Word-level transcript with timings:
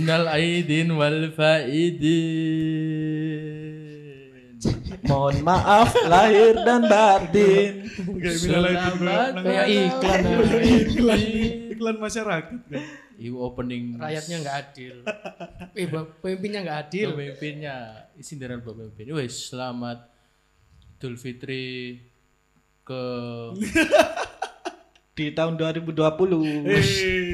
Minal 0.00 0.32
aidin 0.32 0.88
wal 0.96 1.28
faidin. 1.36 2.16
Mohon 5.04 5.36
maaf 5.44 5.92
lahir 6.08 6.56
dan 6.64 6.88
batin. 6.88 7.84
Kayak 8.16 8.36
minal 8.40 8.64
aidin 8.64 8.96
Selamat 8.96 9.44
Kayak 9.44 9.66
iklan. 9.68 10.20
iklan 10.64 11.20
iklan 11.76 11.96
masyarakat. 12.00 12.60
Ibu 13.20 13.36
opening 13.44 14.00
Rakyatnya 14.00 14.36
nggak 14.40 14.56
adil. 14.56 14.94
Eh, 15.76 15.84
pemimpinnya 16.24 16.64
nggak 16.64 16.78
adil. 16.88 17.12
pemimpinnya 17.12 18.08
sindiran 18.24 18.64
buat 18.64 18.80
pemimpin. 18.80 19.12
Wes 19.12 19.52
selamat 19.52 20.08
Idul 20.96 21.20
Fitri 21.20 22.00
ke 22.88 23.02
Di 25.12 25.36
tahun 25.36 25.60
2020 25.60 25.92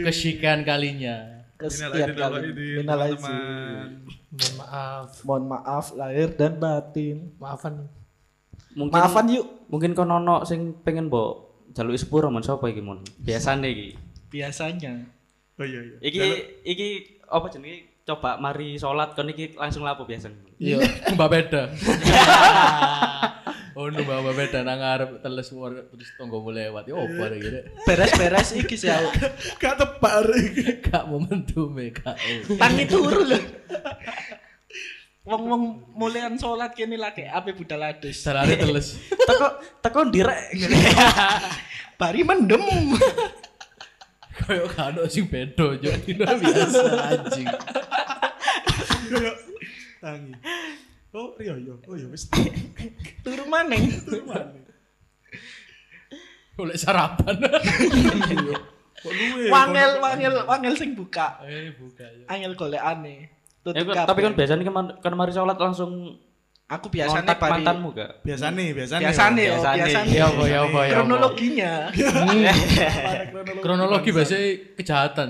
kesekian 0.03 0.67
kalinya. 0.67 1.36
Minal 1.57 1.65
kesekian 1.65 1.97
aidin 2.07 2.17
wal 2.17 2.29
kali. 2.29 2.41
faidin, 2.47 2.77
Minal 2.77 3.01
aidin. 3.01 3.17
teman-teman. 3.17 3.89
Mohon 4.31 4.55
maaf. 4.55 5.09
Mohon 5.23 5.45
maaf 5.49 5.87
lahir 5.93 6.29
dan 6.31 6.53
batin. 6.57 7.17
Maafan. 7.37 7.75
Mungkin 8.73 8.93
Maafan 8.95 9.27
yuk. 9.31 9.47
mungkin 9.67 9.93
kono 9.93 10.17
ono 10.17 10.45
sing 10.45 10.61
pengen 10.79 11.09
mbok 11.09 11.33
jaluk 11.73 11.97
sepuro 11.97 12.29
mon 12.29 12.41
sapa 12.41 12.67
iki 12.67 12.79
mon. 12.79 13.01
Biasane 13.19 13.67
iki. 13.67 13.89
Biasanya. 14.29 15.01
Oh 15.57 15.65
iya 15.65 15.81
iya. 15.83 15.97
Iki 15.99 16.25
iki 16.63 16.89
apa 17.25 17.49
jenenge 17.49 17.77
coba 18.05 18.37
mari 18.37 18.77
salat 18.77 19.13
kon 19.13 19.27
iki 19.27 19.57
langsung 19.57 19.81
lapo 19.81 20.05
biasane. 20.05 20.37
Iya, 20.57 20.79
Mbak 21.17 21.29
Beda. 21.29 21.63
oh, 23.77 23.93
nu 23.93 24.01
Mbak 24.03 24.33
Beda 24.33 24.65
nang 24.65 24.81
ngarep 24.81 25.21
teles 25.21 25.53
war- 25.53 25.85
terus 25.93 26.09
tonggomu 26.17 26.49
lewat. 26.49 26.89
Ya 26.89 26.97
opo 26.97 27.21
ada 27.21 27.37
gitu. 27.37 27.61
Beres-beres 27.85 28.57
iki 28.57 28.75
sih 28.81 28.89
aku. 28.89 29.13
Gak 29.61 29.77
tepat 29.77 30.25
iki. 30.33 30.81
Kak 30.89 31.05
momentum 31.05 31.77
ya, 31.77 31.93
Kak. 31.93 32.17
Oh. 32.17 32.57
Tangi 32.57 32.85
turu 32.89 33.21
lho. 33.29 33.39
Wong-wong 35.27 35.93
mulian 35.93 36.39
sholat 36.39 36.73
kene 36.73 36.97
lagi 36.97 37.27
ape 37.27 37.53
budal 37.53 37.83
adus. 37.85 38.17
Salare 38.17 38.57
teles. 38.57 38.97
Teko 39.13 39.61
teko 39.85 40.01
ndirek. 40.09 40.55
Bari 42.01 42.23
mendem. 42.25 42.63
Kayak 44.37 44.69
kado 44.73 45.03
sing 45.11 45.27
bedo 45.29 45.75
jo. 45.81 45.91
Dino 46.07 46.25
biasa 46.25 46.83
anjing. 47.13 47.49
Tangi. 50.01 50.33
Oh 51.17 51.33
iya 51.41 51.57
iya. 51.57 51.73
Oh 51.89 51.97
iya 51.97 52.13
wis. 52.13 52.29
Turu 53.25 53.49
maneng. 53.49 53.89
Oleh 56.61 56.77
sarapan. 56.77 57.41
Luwe? 59.01 59.49
Wangel 59.49 59.97
wangel 60.05 60.35
wangel 60.45 60.77
sing 60.77 60.93
buka. 60.93 61.41
Eh 61.49 61.73
buka 61.73 62.05
ya. 62.05 62.29
Angel 62.29 62.53
golekane. 62.53 63.33
Kon- 63.65 63.97
tapi 63.97 64.21
kan 64.21 64.37
biasanya 64.37 64.63
kan 64.69 65.01
kan 65.01 65.13
mari 65.17 65.33
salat 65.33 65.57
langsung 65.57 66.21
aku 66.69 66.93
biasanya 66.93 67.25
ngontak 67.25 67.41
bari 67.41 67.53
mantanmu 67.65 67.89
gak? 67.97 68.13
Biasane, 68.23 68.65
biasane. 68.77 69.03
biasane 69.03 69.43
oh, 69.51 69.59
Biasane. 69.59 69.83
biasane. 69.83 70.13
Ya 70.13 70.25
apa 70.29 70.45
ya 70.45 70.59
apa 70.69 70.81
ya. 70.85 70.95
Kronologinya. 71.01 71.73
Kronologi 73.65 74.11
biasanya 74.13 74.49
kejahatan. 74.77 75.29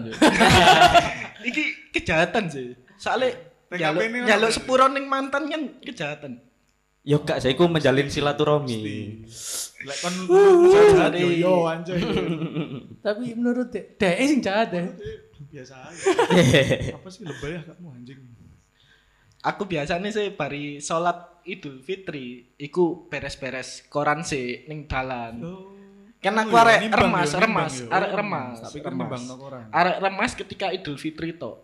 Iki 1.46 1.94
kejahatan 1.94 2.44
sih. 2.50 2.74
Soalnya 2.98 3.45
nyaluk 3.74 4.02
ini 4.06 4.18
nyaluk 4.26 4.50
sepuro 4.54 4.86
ning 4.86 5.10
mantan 5.10 5.50
kan 5.50 5.62
kejahatan. 5.82 6.38
Yo 7.06 7.22
gak 7.22 7.38
saya 7.38 7.54
iku 7.54 7.70
menjalin 7.70 8.10
silaturahmi. 8.10 8.78
Lek 9.86 9.98
kon 10.02 10.14
jahat 10.74 11.14
yo 11.14 11.30
yo 11.30 11.54
anjay. 11.70 12.02
Tapi 13.06 13.24
menurut 13.38 13.70
dek, 13.70 13.94
dek 13.94 14.16
sing 14.26 14.42
jahat 14.42 14.74
ya. 14.74 14.90
Biasa 15.46 15.74
aja. 15.86 16.02
Apa 16.98 17.08
sih 17.10 17.22
lebay 17.22 17.54
ya 17.54 17.62
kamu 17.62 17.86
anjing? 17.94 18.18
Aku 19.46 19.70
biasanya 19.70 20.10
sih 20.10 20.34
bari 20.34 20.82
sholat 20.82 21.38
Idul 21.46 21.78
Fitri, 21.78 22.58
iku 22.58 23.06
beres-beres 23.06 23.86
koran 23.86 24.26
sih 24.26 24.66
ning 24.66 24.90
dalan. 24.90 25.38
Kan 26.18 26.34
aku 26.34 26.58
Oh, 26.58 26.66
iya, 26.66 26.82
arek 26.82 26.90
remas, 26.90 27.30
remas, 27.38 27.74
arek 27.86 28.10
Oh, 28.10 28.16
remas. 28.18 28.56
Tapi 28.66 28.78
kan 28.82 28.92
remas. 28.98 29.22
Arek 29.70 29.96
remas 30.02 30.30
ketika 30.34 30.74
Idul 30.74 30.98
Fitri 30.98 31.38
to. 31.38 31.54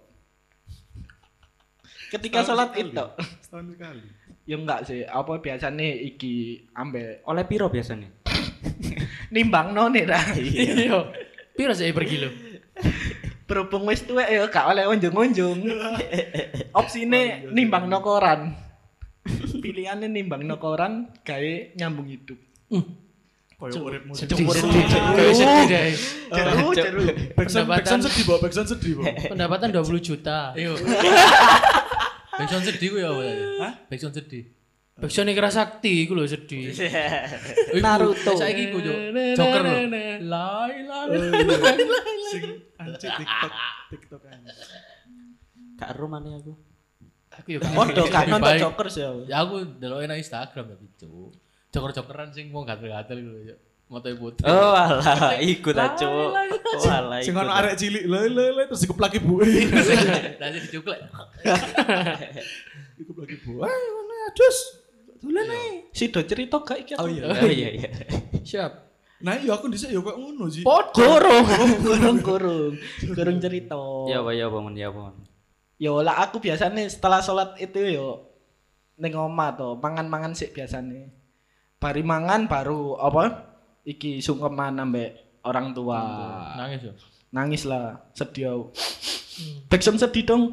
Ketika 2.12 2.44
Setahun 2.44 2.48
sholat 2.52 2.68
sekali. 2.70 2.84
itu, 2.86 3.04
Setahun 3.40 3.66
sekali. 3.72 4.04
ya 4.44 4.56
enggak 4.58 4.80
sih. 4.84 5.00
Apa 5.02 5.32
biasanya 5.38 5.86
iki 5.88 6.34
ambek 6.72 7.24
Oleh 7.24 7.44
piro 7.44 7.66
biasanya? 7.66 8.12
nimbang 9.34 9.72
no 9.72 9.88
nih 9.88 10.04
dah. 10.10 10.24
Iya. 10.36 11.08
Piro 11.52 11.72
sih 11.72 11.88
per 11.90 12.04
kilo? 12.04 12.28
Berhubung 13.42 13.84
wis 13.84 14.00
tuwek 14.02 14.28
ya 14.28 14.44
gak 14.46 14.64
oleh 14.66 14.84
unjung-unjung. 14.86 15.64
Opsine 16.78 17.48
nimbang 17.48 17.88
no 17.88 18.00
koran. 18.00 18.52
Pilihannya 19.54 20.08
nimbang 20.08 20.42
no 20.42 20.56
koran 20.56 21.08
gawe 21.20 21.54
nyambung 21.74 22.08
hidup. 22.08 22.36
Koyo 23.56 23.78
uripmu. 23.84 24.12
Sedih 24.12 24.42
sedih. 24.48 24.84
Kayak 24.90 25.34
sedih 25.34 25.64
deh. 25.64 25.92
Jeru, 26.28 26.66
jeru. 26.74 27.00
Backsound 27.32 27.68
Pendapatan- 27.70 28.02
sedih. 28.66 28.94
Pendapatan 29.30 29.68
20 29.70 30.02
juta. 30.02 30.50
Backsound 32.32 32.64
sedih 32.64 32.88
ku 32.88 32.96
ya 32.96 33.08
apa 33.12 33.20
tadi? 33.20 33.42
Hah? 33.60 33.72
Backsound 33.92 34.14
sedih. 34.16 34.44
Backsound 34.96 35.28
Ikra 35.32 35.50
Sakti 35.52 35.92
iku 36.04 36.12
lho 36.16 36.24
sedih. 36.24 36.72
Oh, 36.72 37.76
iku, 37.76 37.84
Naruto. 37.84 38.32
Saiki 38.36 38.72
ku 38.72 38.78
jo. 38.80 38.92
Joker 39.36 39.60
lho. 39.64 39.72
Lai 40.28 40.76
lai. 40.84 41.16
Sing 42.32 42.42
anjing 42.80 43.12
TikTok, 43.20 43.52
TikTok 43.92 44.22
anjing. 44.28 44.56
Gak 45.76 45.88
ero 45.92 46.06
maneh 46.08 46.32
aku. 46.40 46.52
Aku 47.32 47.48
yo 47.56 47.58
gak 47.60 47.72
Podo 47.72 48.02
gak 48.08 48.24
nonton. 48.28 48.56
Joker 48.56 48.86
sih. 48.88 49.04
aku. 49.04 49.20
Ya 49.28 49.36
aku 49.44 49.54
delok 49.76 50.04
nang 50.08 50.20
Instagram 50.20 50.64
tapi 50.76 50.86
cu. 50.96 51.32
Joker-jokeran 51.72 52.28
sing 52.36 52.52
mau 52.52 52.68
gatel-gatel 52.68 53.16
gitu 53.24 53.56
ya. 53.92 54.00
Motoe 54.00 54.14
putih. 54.16 54.44
Oh 54.48 54.72
alah, 54.72 55.36
ikut 55.36 55.76
aja. 55.76 56.08
Oh 56.08 56.32
alah. 56.88 57.20
Sing 57.20 57.36
ikut. 57.36 57.44
ono 57.44 57.52
arek 57.52 57.74
cilik, 57.76 58.04
le 58.08 58.20
le 58.32 58.44
le 58.56 58.62
terus 58.72 58.88
dikeplak 58.88 59.20
ibu. 59.20 59.44
Nanti 60.40 60.58
dicuklek. 60.64 61.00
Dikeplak 62.96 63.28
ibu. 63.36 63.60
Ah, 63.60 63.68
mana 63.68 64.14
adus? 64.32 64.58
Dolan 65.20 65.52
ae. 65.52 65.92
Si 65.92 66.08
do 66.08 66.24
cerita 66.24 66.56
gak 66.64 66.80
iki? 66.80 66.96
Oh 66.96 67.04
iya. 67.04 67.36
Oh 67.36 67.52
iya 67.52 67.68
iya. 67.68 67.88
Siap. 68.40 68.72
Nah, 69.22 69.38
iya 69.38 69.54
aku 69.54 69.70
dhisik 69.70 69.92
ya 69.92 70.00
kok 70.00 70.18
ngono 70.18 70.50
sih. 70.50 70.64
Kurung, 70.64 71.46
kurung, 71.84 72.18
kurung, 72.24 72.74
kurung 73.14 73.38
cerita. 73.38 73.78
Ya 74.10 74.24
apa 74.24 74.32
ya 74.34 74.50
apa 74.50 74.58
mon 74.58 74.74
ya 74.74 74.90
apa. 74.90 75.14
Yo 75.78 76.00
lah 76.00 76.26
aku 76.26 76.40
biasanya 76.40 76.82
setelah 76.88 77.22
sholat 77.22 77.54
itu 77.60 77.78
yo 77.92 78.32
neng 78.98 79.14
omah 79.14 79.54
to, 79.54 79.78
mangan-mangan 79.78 80.34
sih 80.34 80.50
biasanya. 80.50 81.06
Bari 81.78 82.02
mangan 82.02 82.50
baru 82.50 82.98
apa? 82.98 83.51
iki 83.82 84.22
sungkeman 84.22 84.78
ambek 84.78 85.42
orang 85.42 85.74
tua. 85.74 86.00
Nangis 86.58 86.80
yo. 86.86 86.92
Nangis 87.32 87.62
lah, 87.64 87.98
sedih 88.12 88.52
aku. 88.52 88.64
Hmm. 89.32 89.64
Backsound 89.72 89.96
sedih 89.96 90.28
dong. 90.28 90.52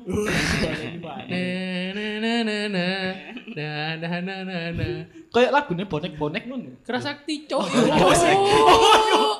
Kayak 5.29 5.51
lagunya 5.51 5.85
bonek-bonek 5.85 6.47
nun. 6.47 6.79
Kerasa 6.87 7.19
iya. 7.27 7.43
cok 7.43 7.59
oh, 7.59 7.67
iya, 7.67 8.15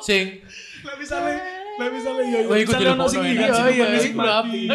Sing. 0.04 0.44
Lah 0.84 0.96
bisa 1.00 1.16
le, 1.24 1.32
lah 1.80 1.88
bisa 1.88 2.10
le 2.12 2.24
yo. 2.28 2.40
Iya, 2.44 2.52
Wah, 2.52 2.58
ikut 2.60 2.76
telepon 2.76 3.08
sing 3.08 3.24
iki. 3.24 3.48
Iya, 3.48 3.86
musik 3.96 4.14
berapi. 4.20 4.62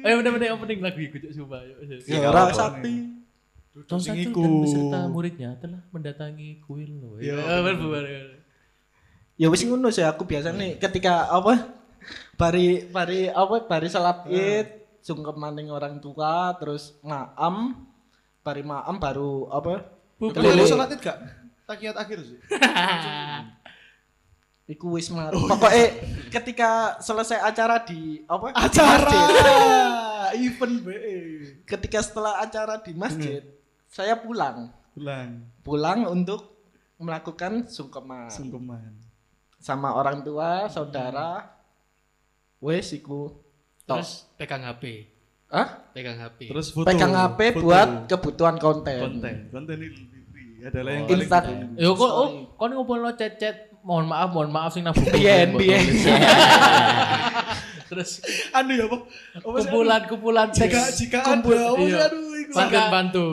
Ayo 0.00 0.24
bener-bener 0.24 0.56
opening 0.56 0.80
lagu 0.80 0.96
iku 0.96 1.20
cuk 1.20 1.44
coba 1.44 1.60
Ya 2.08 2.24
ora 2.24 2.48
sakti. 2.56 3.19
Tahun 3.86 4.00
Sing 4.00 4.12
satu 4.16 4.30
iku. 4.32 4.40
dan 4.42 4.52
beserta 4.60 4.98
muridnya 5.08 5.50
telah 5.60 5.80
mendatangi 5.94 6.60
kuil. 6.64 7.20
Iya. 7.20 7.36
Ya, 7.38 7.56
bener. 7.64 8.04
Ya 9.40 9.46
wis 9.48 9.64
ngono 9.64 9.88
sih 9.88 10.04
aku 10.04 10.28
biasanya 10.28 10.76
ketika 10.76 11.32
apa? 11.32 11.72
Bari 12.36 12.88
bari 12.88 13.28
apa? 13.32 13.64
Bari 13.64 13.88
salat 13.88 14.28
Id, 14.28 14.68
sungkeman 15.00 15.56
ning 15.56 15.72
orang 15.72 15.96
tua, 16.00 16.52
terus 16.60 16.96
maam, 17.00 17.86
bari 18.44 18.60
maam 18.60 18.96
baru 19.00 19.48
apa? 19.48 19.96
Lu 20.20 20.28
sholat 20.68 20.92
id 20.92 21.00
gak? 21.00 21.16
Takiyat 21.64 21.96
akhir 21.96 22.20
sih. 22.20 22.36
Iku 24.70 24.94
wis 24.94 25.10
mar. 25.10 25.34
Pokoknya 25.34 25.98
ketika 26.30 27.00
selesai 27.02 27.42
acara 27.42 27.82
di 27.82 28.22
apa? 28.30 28.54
di 28.54 28.60
Acara 28.60 29.10
masjid. 29.10 30.38
event 30.46 30.76
be. 30.86 30.94
Ketika 31.66 31.98
setelah 32.06 32.38
acara 32.38 32.78
di 32.78 32.92
masjid, 32.94 33.42
saya 33.90 34.14
pulang. 34.14 34.70
Ulang 34.94 35.42
Pulang 35.66 36.06
untuk 36.06 36.62
melakukan 37.00 37.66
sungkeman 37.66 38.30
sungkeman. 38.30 38.92
sama 39.60 39.92
orang 39.92 40.22
tua, 40.22 40.70
saudara. 40.70 41.50
Wes 42.62 42.94
iku. 42.94 43.34
Terus 43.84 44.30
pegang 44.38 44.62
HP. 44.64 45.10
Hah? 45.50 45.90
Pegang 45.90 46.16
HP. 46.16 46.48
Terus 46.48 46.70
foto. 46.70 46.86
Pegang 46.86 47.12
HP 47.12 47.58
foto. 47.58 47.62
buat 47.66 47.88
kebutuhan 48.06 48.56
konten. 48.56 49.00
konten. 49.02 49.36
Konten 49.50 49.76
ini 49.82 50.64
adalah 50.64 50.92
yang 50.92 51.08
Insta 51.08 51.40
paling 51.40 51.72
Yo 51.80 51.96
kok 51.96 52.12
oh, 52.12 52.28
kon 52.60 52.70
ngumpul 52.76 53.00
lo 53.00 53.16
chat-chat 53.16 53.72
mohon 53.80 54.04
maaf 54.04 54.28
mohon 54.28 54.52
maaf 54.52 54.76
sing 54.76 54.84
nabung. 54.84 55.08
Biyen, 55.08 55.56
biyen. 55.56 55.84
Terus 57.90 58.22
Anu 58.50 58.70
ya 58.70 58.86
apa? 58.86 58.98
Anu? 59.34 59.42
kumpulan-kumpulan 59.50 60.46
Jika 60.48 60.62
teks 60.70 60.94
jika 60.96 61.18
kumpul- 61.20 61.58
ada, 61.58 61.68
apa 61.68 61.82
iya. 61.82 61.98
aduh, 62.06 62.22
iku 62.32 62.52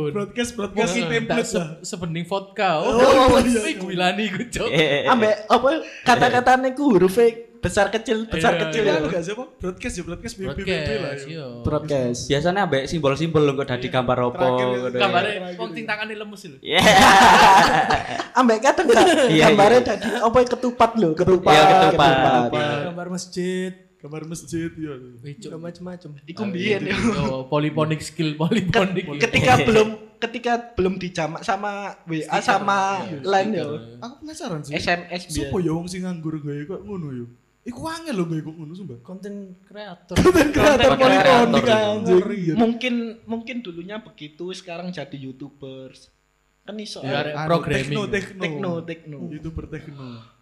broadcast 0.09 0.51
broadcast 0.51 0.92
Mungkin 0.92 1.04
template 1.07 1.45
se- 1.48 1.77
sebening 1.83 2.25
vodka. 2.25 2.69
Oh, 2.80 2.98
Oh, 2.98 3.38
iya, 3.39 3.62
iya. 3.63 3.77
Gulani 3.77 4.24
gue 4.27 4.45
cok. 4.48 4.68
Eh, 4.68 5.06
Ambek 5.06 5.45
apa 5.45 5.69
kata-katanya 6.04 6.74
ku 6.74 6.89
huruf 6.92 7.13
besar 7.57 7.89
kecil 7.89 8.25
besar 8.25 8.54
Iya, 8.54 8.62
kecil 8.63 8.81
Iya, 8.81 8.92
ya. 8.92 8.98
anu 8.98 9.07
gak 9.09 9.21
sih 9.21 9.33
apa? 9.33 9.45
Broadcast 9.51 9.94
ya 9.94 10.04
broadcast 10.06 10.33
BB 10.36 10.45
BB 10.45 10.45
lah. 10.45 10.54
Broadcast, 10.54 11.18
ya. 11.19 11.27
iya. 11.27 11.45
Broadcast. 11.62 12.19
Biasanya 12.30 12.62
ambek 12.63 12.83
simbol-simbol 12.86 13.42
lho 13.44 13.53
kok 13.56 13.68
dadi 13.68 13.88
gambar 13.89 14.18
opo 14.24 14.38
Terakhir 14.38 15.57
wong 15.57 15.69
ini. 15.69 15.75
ting 15.75 15.86
tangane 15.86 16.13
lemes 16.13 16.42
lho. 16.45 16.57
Iya. 16.62 16.80
Ambek 18.39 18.57
kadang 18.62 18.86
gak 18.88 19.06
Iya, 19.27 19.45
iya. 19.50 19.80
tadi 19.81 20.07
apa 20.13 20.38
ketupat 20.45 20.92
lho, 20.95 21.10
ketupat. 21.18 21.50
Iya, 21.51 21.63
ketupat. 21.89 22.13
Gambar 22.88 23.07
masjid, 23.10 23.71
gambar 23.98 24.22
masjid 24.30 24.70
ya. 24.70 24.94
Udah 25.50 25.60
macem-macem. 25.60 26.10
Iku 26.30 26.42
mbiyen 26.46 26.82
ya. 26.92 26.96
Yo, 26.98 27.50
polyphonic 27.50 28.02
skill 28.06 28.38
polyphonic. 28.38 29.10
Ketika 29.18 29.66
belum 29.66 30.18
ketika 30.18 30.54
belum 30.78 30.98
dijamak 31.02 31.42
sama 31.42 31.98
WA 32.06 32.38
sama 32.42 33.06
lain 33.26 33.58
ya. 33.58 33.66
Aku 34.02 34.14
penasaran 34.22 34.62
sih. 34.62 34.78
SMS 34.78 35.34
biyen. 35.34 35.50
Sopo 35.50 35.58
ya 35.62 35.74
wong 35.74 35.90
sing 35.90 36.06
nganggur 36.06 36.38
gawe 36.42 36.62
kok 36.78 36.82
ngono 36.86 37.10
yo. 37.14 37.26
Iku 37.68 37.84
angel 37.84 38.16
lho 38.16 38.26
gawe 38.32 38.42
kok 38.48 38.56
ngono 38.56 38.74
sumpah. 38.78 38.98
Konten 39.04 39.34
kreator. 39.66 40.16
Konten 40.16 40.48
kreator 40.56 40.92
poliponik 40.96 41.66
anjing. 41.68 42.22
Iya. 42.32 42.54
Mungkin 42.56 42.94
mungkin 43.28 43.56
dulunya 43.60 44.00
begitu, 44.00 44.54
sekarang 44.56 44.94
jadi 44.94 45.18
YouTubers. 45.20 46.14
Kan 46.64 46.80
iso. 46.80 47.04
Ya, 47.04 47.48
programming. 47.48 47.92
Tekno, 47.92 48.02
tekno. 48.08 48.40
Tekno, 48.40 48.72
tekno. 48.86 49.18
YouTuber 49.36 49.66
tekno. 49.68 50.37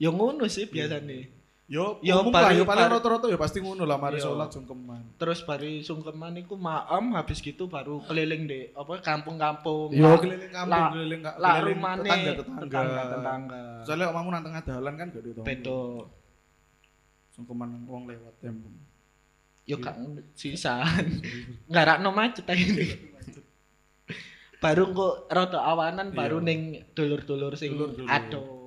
Loh, 0.00 0.02
Ya 0.02 0.08
ngono 0.10 0.44
sih 0.46 0.64
biasanya. 0.64 1.28
yo 1.66 2.00
Yo, 2.00 2.18
umum 2.18 2.32
lah, 2.32 2.50
yo 2.50 2.64
paling 2.64 2.88
rata-rata 2.88 3.28
ya 3.28 3.36
pasti 3.36 3.60
ngono 3.60 3.84
lah 3.84 3.94
mari 3.94 4.16
Yo. 4.16 4.26
sholat 4.26 4.48
sungkeman. 4.48 5.14
Terus 5.14 5.38
bari 5.40 5.80
sungkeman 5.80 6.34
iku 6.36 6.56
maam 6.56 7.14
habis 7.14 7.38
gitu 7.38 7.68
baru 7.68 8.02
keliling 8.02 8.42
deh 8.44 8.64
apa 8.72 8.98
kampung-kampung. 8.98 9.92
Yo 9.92 10.18
keliling 10.18 10.50
kampung, 10.50 10.72
lah- 10.72 10.90
keliling 10.90 11.20
lah 11.22 11.32
keliling 11.36 11.66
rumane 11.70 12.00
tetangga-tetangga. 12.02 12.64
tetangga-tetangga. 12.64 13.62
Soalnya 13.84 14.06
omamu 14.08 14.28
nang 14.30 14.42
tengah 14.42 14.62
dalan 14.64 14.94
kan 14.96 15.06
gak 15.10 15.22
ada 15.22 15.42
Bedo. 15.44 15.80
Sungkeman 17.30 17.70
wong 17.86 18.10
lewat 18.10 18.34
tembung. 18.40 18.74
Yo 19.62 19.78
gak 19.78 19.94
sisan. 20.34 21.22
Ngarakno 21.70 22.10
macet 22.10 22.44
aja 22.44 22.58
ini. 22.58 22.88
baru 24.62 24.90
kok 24.90 25.14
rada 25.30 25.60
awanan 25.62 26.10
baru 26.10 26.36
Iya. 26.36 26.44
ning 26.44 26.60
dulur-dulur 26.90 27.54
sing 27.54 27.78
adoh. 28.04 28.59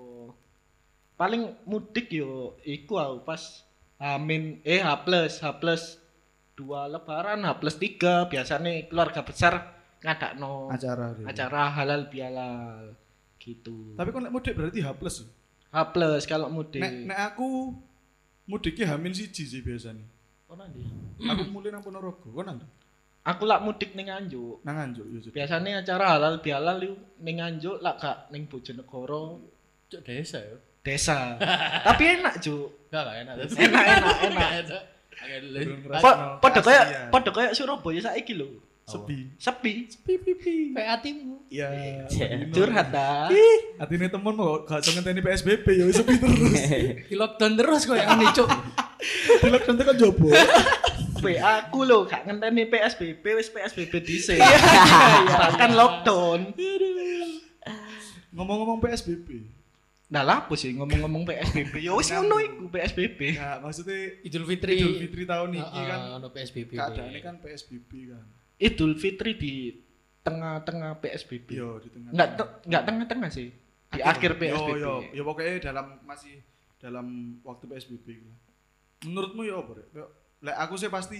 Paling 1.23 1.55
mudik 1.63 2.11
yo 2.11 2.59
iku 2.67 2.99
aku 2.99 3.23
pas 3.23 3.63
Amin 3.95 4.59
eh 4.67 4.83
H 4.83 5.07
plus 5.07 5.39
H 5.39 5.55
plus 5.63 5.95
dua 6.51 6.91
lebaran 6.91 7.47
H 7.47 7.63
plus 7.63 7.79
tiga 7.79 8.27
biasanya 8.27 8.91
keluarga 8.91 9.23
besar 9.23 9.71
ngadakno 10.03 10.67
Acara. 10.67 11.15
dia. 11.15 11.23
acara 11.31 11.71
halal 11.71 12.11
bihalal 12.11 12.91
gitu. 13.39 13.95
Tapi 13.95 14.11
kok 14.11 14.19
nek 14.19 14.35
mudik 14.35 14.51
berarti 14.51 14.83
H 14.83 14.91
plus. 14.99 15.23
ya? 15.23 15.27
H 15.71 15.77
plus 15.95 16.27
kalau 16.27 16.51
mudik. 16.51 16.83
Nek 16.83 16.91
nek 17.07 17.19
aku 17.31 17.71
mudiknya 18.43 18.91
hamin 18.91 19.15
siji 19.15 19.47
sih 19.47 19.63
biasanya. 19.63 20.03
Oh, 20.51 20.59
nanti. 20.59 20.83
Aku 21.31 21.47
mulai 21.55 21.71
nang 21.71 21.79
Ponorogo, 21.87 22.35
kok 22.35 22.43
nang 22.43 22.59
Aku 23.23 23.47
lak 23.47 23.63
mudik 23.63 23.95
ning 23.95 24.11
Nganjuk. 24.11 24.59
nang 24.67 24.75
Anjuk 24.75 25.07
yo. 25.07 25.23
Jud. 25.23 25.31
Biasanya 25.31 25.87
acara 25.87 26.19
halal 26.19 26.43
bihalal 26.43 26.83
yuk 26.83 26.99
ning 27.23 27.39
Nganjuk 27.39 27.79
lak 27.79 28.03
gak 28.03 28.17
ning 28.35 28.51
Bojonegoro 28.51 29.39
Cok 29.87 30.03
desa 30.03 30.43
ya. 30.43 30.59
Desa. 30.83 31.39
Tapi 31.87 32.03
enak, 32.19 32.43
Juk. 32.43 32.91
Enggak 32.91 33.03
lah 33.07 33.13
enak. 33.23 33.33
Enak, 33.57 33.83
enak, 33.87 34.17
enak. 34.29 34.49
Podo 36.43 36.59
Kasihan. 36.59 36.63
kayak 36.67 36.85
podo 37.09 37.31
kayak 37.31 37.51
Surabaya 37.55 37.99
saiki 38.03 38.35
lho. 38.35 38.59
Sepi. 38.83 39.31
Sepi. 39.39 39.87
PA 40.75 40.99
timmu. 40.99 41.47
Iya. 41.47 42.03
Curhat 42.51 42.91
dah. 42.91 43.31
Atine 43.79 44.11
temen 44.11 44.35
mau 44.35 44.59
gak 44.67 44.83
iso 44.83 44.91
ngenteni 44.99 45.23
PSBB 45.23 45.63
ya 45.71 45.85
sepi 45.87 46.19
terus. 46.19 46.61
Di 47.09 47.15
lockdown 47.15 47.53
terus 47.55 47.87
kok 47.87 47.95
yang 47.95 48.19
ini 48.19 48.27
cok. 48.35 48.49
Di 49.39 49.49
lockdown 49.49 49.75
tekan 49.79 49.95
jobo. 49.95 50.27
WA 51.23 51.63
aku 51.63 51.87
lho 51.87 52.03
gak 52.03 52.27
ngenteni 52.27 52.67
PSBB 52.67 53.23
wis 53.39 53.47
PSBB 53.47 53.93
dhisik. 54.03 54.43
Bahkan 55.39 55.71
lockdown. 55.71 56.51
Ngomong-ngomong 58.35 58.83
PSBB. 58.83 59.62
Nah 60.13 60.21
lapo 60.21 60.53
sih 60.53 60.77
ngomong-ngomong 60.77 61.25
PSBB. 61.25 61.73
Ya 61.81 61.97
wis 61.97 62.13
ngono 62.13 62.37
iku 62.37 62.69
PSBB. 62.69 63.33
Nah, 63.33 63.65
maksudnya 63.65 63.97
Idul 64.21 64.45
Fitri. 64.45 64.77
Idul 64.77 65.01
Fitri 65.01 65.23
tahun 65.25 65.49
ini 65.57 65.81
kan 65.89 65.99
ono 66.21 66.29
PSBB. 66.29 66.77
keadaannya 66.77 67.21
kan 67.25 67.35
PSBB 67.41 67.91
kan. 68.13 68.25
Idul 68.61 68.93
Fitri 68.93 69.31
di 69.33 69.53
tengah-tengah 70.21 71.01
PSBB. 71.01 71.57
Yo 71.57 71.81
di 71.81 71.89
tengah. 71.89 72.13
Enggak 72.13 72.29
te- 72.37 72.53
enggak 72.69 72.83
tengah-tengah 72.85 73.29
sih. 73.33 73.49
Di 73.89 74.01
akhir 74.05 74.37
PSBB. 74.37 74.77
Yo 74.77 74.77
yo, 74.77 74.93
yo 75.17 75.21
pokoknya 75.25 75.73
dalam 75.73 75.97
masih 76.05 76.45
dalam 76.77 77.41
waktu 77.41 77.65
PSBB 77.65 78.05
gitu. 78.05 78.31
Menurutmu 79.09 79.41
ya 79.49 79.65
apa? 79.65 79.81
Rek? 79.81 79.87
Yo, 79.97 80.05
Lek 80.45 80.55
aku 80.61 80.77
sih 80.77 80.93
pasti 80.93 81.19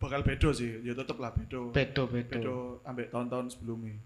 bakal 0.00 0.24
bedo 0.24 0.48
sih. 0.56 0.80
Ya 0.80 0.96
tetep 0.96 1.20
lah 1.20 1.36
bedo. 1.36 1.76
Bedo 1.76 2.08
bedo. 2.08 2.32
Bedo 2.40 2.56
ambek 2.88 3.12
tahun-tahun 3.12 3.52
sebelumnya. 3.52 4.00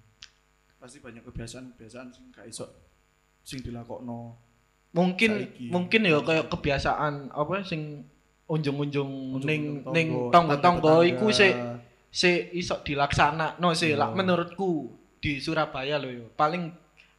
Pasti 0.82 0.98
banyak 0.98 1.22
kebiasaan-kebiasaan 1.22 2.10
sing 2.10 2.34
gak 2.34 2.50
iso 2.50 2.66
sing 3.46 3.62
dilakokno. 3.62 4.34
Mungkin 4.90 5.30
Saiki. 5.38 5.66
mungkin 5.68 6.00
ya 6.02 6.18
kayak 6.18 6.50
kebiasaan 6.50 7.30
apa 7.30 7.62
sing 7.62 8.02
unjung-unjung 8.46 9.38
ning 9.40 9.86
ning 9.86 10.08
tetangga. 10.32 11.02
iku 11.04 11.30
sih 11.30 11.52
si 12.08 12.30
iso 12.54 12.80
dilaksana 12.80 13.58
no 13.58 13.70
sih 13.70 13.92
Iya. 13.92 14.00
lah 14.00 14.08
menurutku 14.10 14.88
di 15.18 15.36
Surabaya 15.36 15.98
loh 15.98 16.08
yo 16.08 16.24
paling 16.32 16.72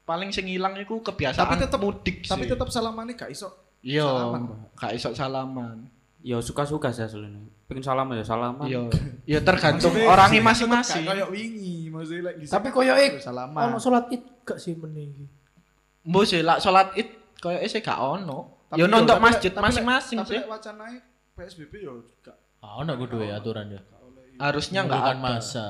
paling 0.04 0.32
sing 0.32 0.48
ilang 0.48 0.74
iku 0.76 1.00
kebiasaan 1.02 1.46
Tapi 1.46 1.62
tetep- 1.62 1.80
mudik 1.80 2.18
Tapi 2.24 2.44
sih. 2.44 2.50
tetap 2.50 2.68
salamannya 2.68 3.14
gak 3.14 3.30
iso. 3.30 3.52
iya 3.80 4.04
salaman, 4.04 4.42
gak 4.74 4.92
iso 4.94 5.10
salaman 5.14 5.78
Ya 6.18 6.42
suka-suka 6.42 6.90
sih 6.90 7.06
aslinya. 7.06 7.40
Pengen 7.70 7.86
salam 7.86 8.10
ya 8.10 8.26
salaman. 8.26 8.66
iya 8.66 8.82
ya 9.28 9.40
tergantung 9.40 9.94
orangnya 9.94 10.34
tetep 10.34 10.50
masing-masing 10.50 11.04
Kayak 11.06 11.30
wingi, 11.30 11.78
maksudnya 11.88 12.34
like, 12.34 12.48
Tapi 12.48 12.68
koyo 12.70 12.98
ik 12.98 13.22
salaman. 13.22 13.70
ono 13.70 13.78
salat 13.78 14.10
id 14.10 14.24
gak 14.42 14.58
sih 14.58 14.74
meneh. 14.74 15.14
Mbok 16.08 16.24
sih 16.24 16.40
lak 16.40 16.58
salat 16.58 16.96
id 16.96 17.10
koyo 17.38 17.60
sih 17.64 17.80
gak 17.80 18.00
ono. 18.00 18.64
Tapi 18.66 18.78
ya 18.78 18.84
yo, 18.84 18.88
nonton 18.88 19.08
tapi 19.10 19.20
lek- 19.20 19.26
masjid 19.28 19.52
tapi 19.52 19.64
masing-masing 19.64 20.18
tapi 20.18 20.30
sih. 20.30 20.40
lek 20.40 20.48
wacananya 20.48 21.00
PSBB 21.34 21.74
yo 21.80 21.94
gak 22.20 22.38
Ah, 22.58 22.80
ono 22.80 22.96
kudu 22.96 23.22
ya 23.22 23.38
aturan 23.38 23.70
ya. 23.70 23.80
oleh 23.98 24.34
harusnya 24.38 24.82
nggak 24.82 24.98
Bukan 24.98 25.14
ada. 25.14 25.24
masa. 25.30 25.68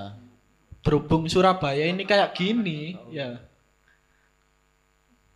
berhubung 0.79 1.25
Surabaya 1.25 1.83
ini 1.83 2.03
kayak 2.03 2.31
gini 2.31 2.95
ya. 3.09 3.43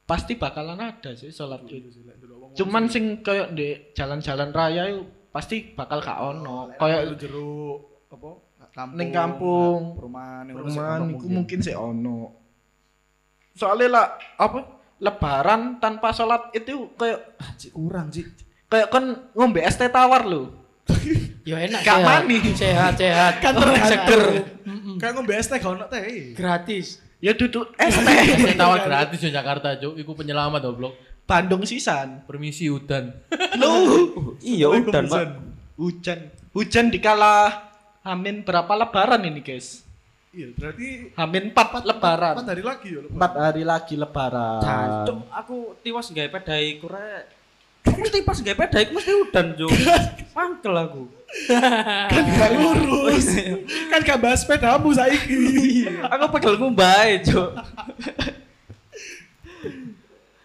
Pasti 0.03 0.35
bakalan 0.35 0.75
ada 0.77 1.11
sih 1.11 1.27
sholat 1.29 1.63
id. 1.65 1.87
Wong-wong 2.21 2.51
cuman 2.53 2.83
sing- 2.85 3.19
kayak 3.19 3.51
di 3.51 3.67
jalan-jalan 3.91 4.49
raya 4.49 4.83
itu 4.87 5.01
pasti 5.29 5.71
bakal 5.71 5.99
gak 5.99 6.19
ono. 6.19 6.67
lek 6.67 6.77
kayak 6.77 6.99
lu 7.05 7.15
jeruk 7.15 7.79
apa 8.09 8.29
kampung 8.69 8.97
Ning 8.97 9.09
kampung, 9.09 9.79
perumahan 9.93 10.43
perumahan 10.47 10.99
ono 11.01 11.15
mungkin. 11.31 11.59
sih 11.59 11.71
ono. 11.71 12.19
Soalnya 13.51 13.87
lah 13.89 14.05
apa 14.37 14.80
lebaran 15.01 15.61
tanpa 15.77 16.09
sholat 16.09 16.53
itu 16.53 16.93
kayak 16.93 17.19
Ah, 17.35 17.51
Cik, 17.51 17.73
kurang 17.73 18.07
sih 18.07 18.23
kayak 18.67 18.87
kan 18.87 19.03
ngombe 19.33 19.59
es 19.59 19.73
teh 19.73 19.89
tawar 19.89 20.23
lo 20.23 20.53
Ya 21.41 21.57
enak 21.59 21.81
Gak 21.81 21.99
mani. 21.99 22.37
Sehat 22.53 22.95
sehat. 22.95 23.41
kan 23.41 23.53
Oh, 23.53 23.65
tergantung 23.65 23.89
seger. 23.89 24.21
kayak 24.95 25.13
ngombe 25.13 25.33
es 25.33 25.45
teh 25.45 25.57
gak 25.57 25.71
ono 25.71 25.85
teh 25.85 26.31
Gratis. 26.31 27.01
ya 27.17 27.33
duduk 27.33 27.73
es 27.75 27.91
teh 27.91 28.53
tawar 28.53 28.81
gratis 28.87 29.19
di 29.19 29.29
Jakarta, 29.29 29.73
Cuk. 29.75 29.93
Iku 29.95 30.13
penyelamat 30.13 30.61
goblok. 30.63 30.93
Bandung 31.23 31.63
sisan 31.63 32.21
Permisi 32.23 32.67
udan. 32.67 33.09
lu 33.57 33.73
Iya 34.43 34.69
udan, 34.69 35.05
Pak. 35.05 35.25
hujan 35.75 36.19
hujan 36.51 36.85
dikala 36.87 37.49
Hamin 38.01 38.41
berapa 38.41 38.73
lebaran 38.75 39.21
ini 39.23 39.39
guys 39.39 39.81
iya 40.31 40.47
berarti 40.51 41.11
Hamin 41.11 41.51
4 41.51 41.83
lebaran 41.83 42.33
empat 42.33 42.47
hari 42.47 42.63
lagi 42.63 42.87
ya 42.87 42.99
lebaran. 42.99 43.15
empat 43.15 43.31
hari 43.37 43.63
lagi 43.63 43.93
lebaran 43.95 44.61
Cuk, 45.03 45.19
aku 45.29 45.55
tiwas 45.79 46.07
gawe 46.07 46.29
pedai 46.31 46.79
kure. 46.79 47.11
Mesti 47.81 48.21
pas 48.21 48.37
gawe 48.37 48.55
pedai 48.55 48.81
aku 48.85 48.93
mesti 48.93 49.11
udan, 49.19 49.45
Cuk. 49.53 49.71
Mangkel 50.37 50.75
aku. 50.77 51.03
kan 52.07 52.23
gak 52.29 52.51
lurus 52.53 53.27
kan 53.87 53.99
gak 54.01 54.19
bahas 54.19 54.39
sepedamu 54.39 54.91
saiki 54.91 55.87
Aku 56.07 56.25
pegel 56.29 56.55
ngumbahe, 56.55 57.19
Cuk. 57.21 57.51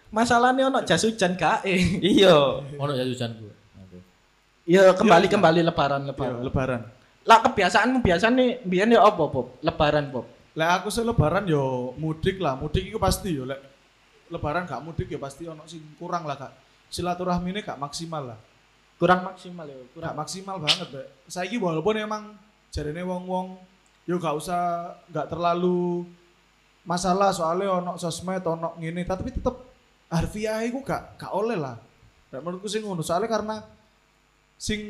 masalahnya 0.09 0.67
ono 0.67 0.79
jas 0.81 1.03
hujan 1.03 1.31
gak 1.33 1.63
eh 1.63 1.79
Iya. 2.01 2.35
Ono 2.75 2.91
ya 2.91 3.03
hujan 3.03 3.31
gua. 3.35 3.53
Oke. 3.79 3.97
ya 4.65 4.91
kembali 4.91 5.27
kembali 5.27 5.59
lebaran 5.61 6.01
Iya, 6.01 6.11
lebaran 6.11 6.39
lebaran 6.41 6.81
lah 7.27 7.43
kebiasaanmu 7.43 7.99
biasa 7.99 8.31
nih 8.31 8.63
biar 8.63 8.87
ya 8.87 9.03
apa 9.03 9.23
Bob 9.27 9.59
lebaran 9.59 10.07
Bob 10.09 10.25
lek 10.55 10.69
aku 10.81 10.87
sih 10.87 11.03
lebaran 11.03 11.43
yo 11.45 11.93
mudik 11.99 12.39
lah 12.39 12.55
mudik 12.55 12.87
itu 12.87 12.97
pasti 12.97 13.35
yo 13.35 13.43
lek 13.43 13.59
lebaran 14.31 14.63
gak 14.63 14.81
mudik 14.83 15.11
ya 15.11 15.19
pasti 15.19 15.43
ono 15.47 15.67
sing 15.67 15.83
kurang 15.99 16.23
lah 16.23 16.39
kak 16.39 16.51
silaturahmine 16.87 17.63
gak 17.63 17.79
maksimal 17.79 18.33
lah. 18.33 18.39
kurang 18.97 19.21
maksimal 19.21 19.67
ya 19.67 19.75
Gak 19.77 19.89
kurang 19.93 20.15
maksimal 20.17 20.55
banget, 20.57 20.87
Mbak. 20.89 21.07
Saiki 21.29 21.61
walaupun 21.61 21.95
emang 22.01 22.23
jarene 22.73 23.03
wong-wong 23.05 23.59
yo 24.09 24.17
gak 24.17 24.35
usah 24.39 24.95
gak 25.11 25.29
terlalu 25.29 26.07
masalah 26.87 27.29
soalnya 27.35 27.77
ono 27.83 27.99
sosmed 27.99 28.41
ono 28.47 28.73
ngene 28.79 29.03
tapi 29.03 29.35
tetep 29.35 29.53
harfiah 30.09 30.63
iku 30.63 30.81
gak 30.81 31.19
gak 31.19 31.31
oleh 31.35 31.59
lah. 31.59 31.75
Nek 32.33 32.41
menurutku 32.41 32.71
sing 32.71 32.81
ngono 32.81 33.03
soalnya 33.05 33.29
karena 33.29 33.55
sing 34.57 34.81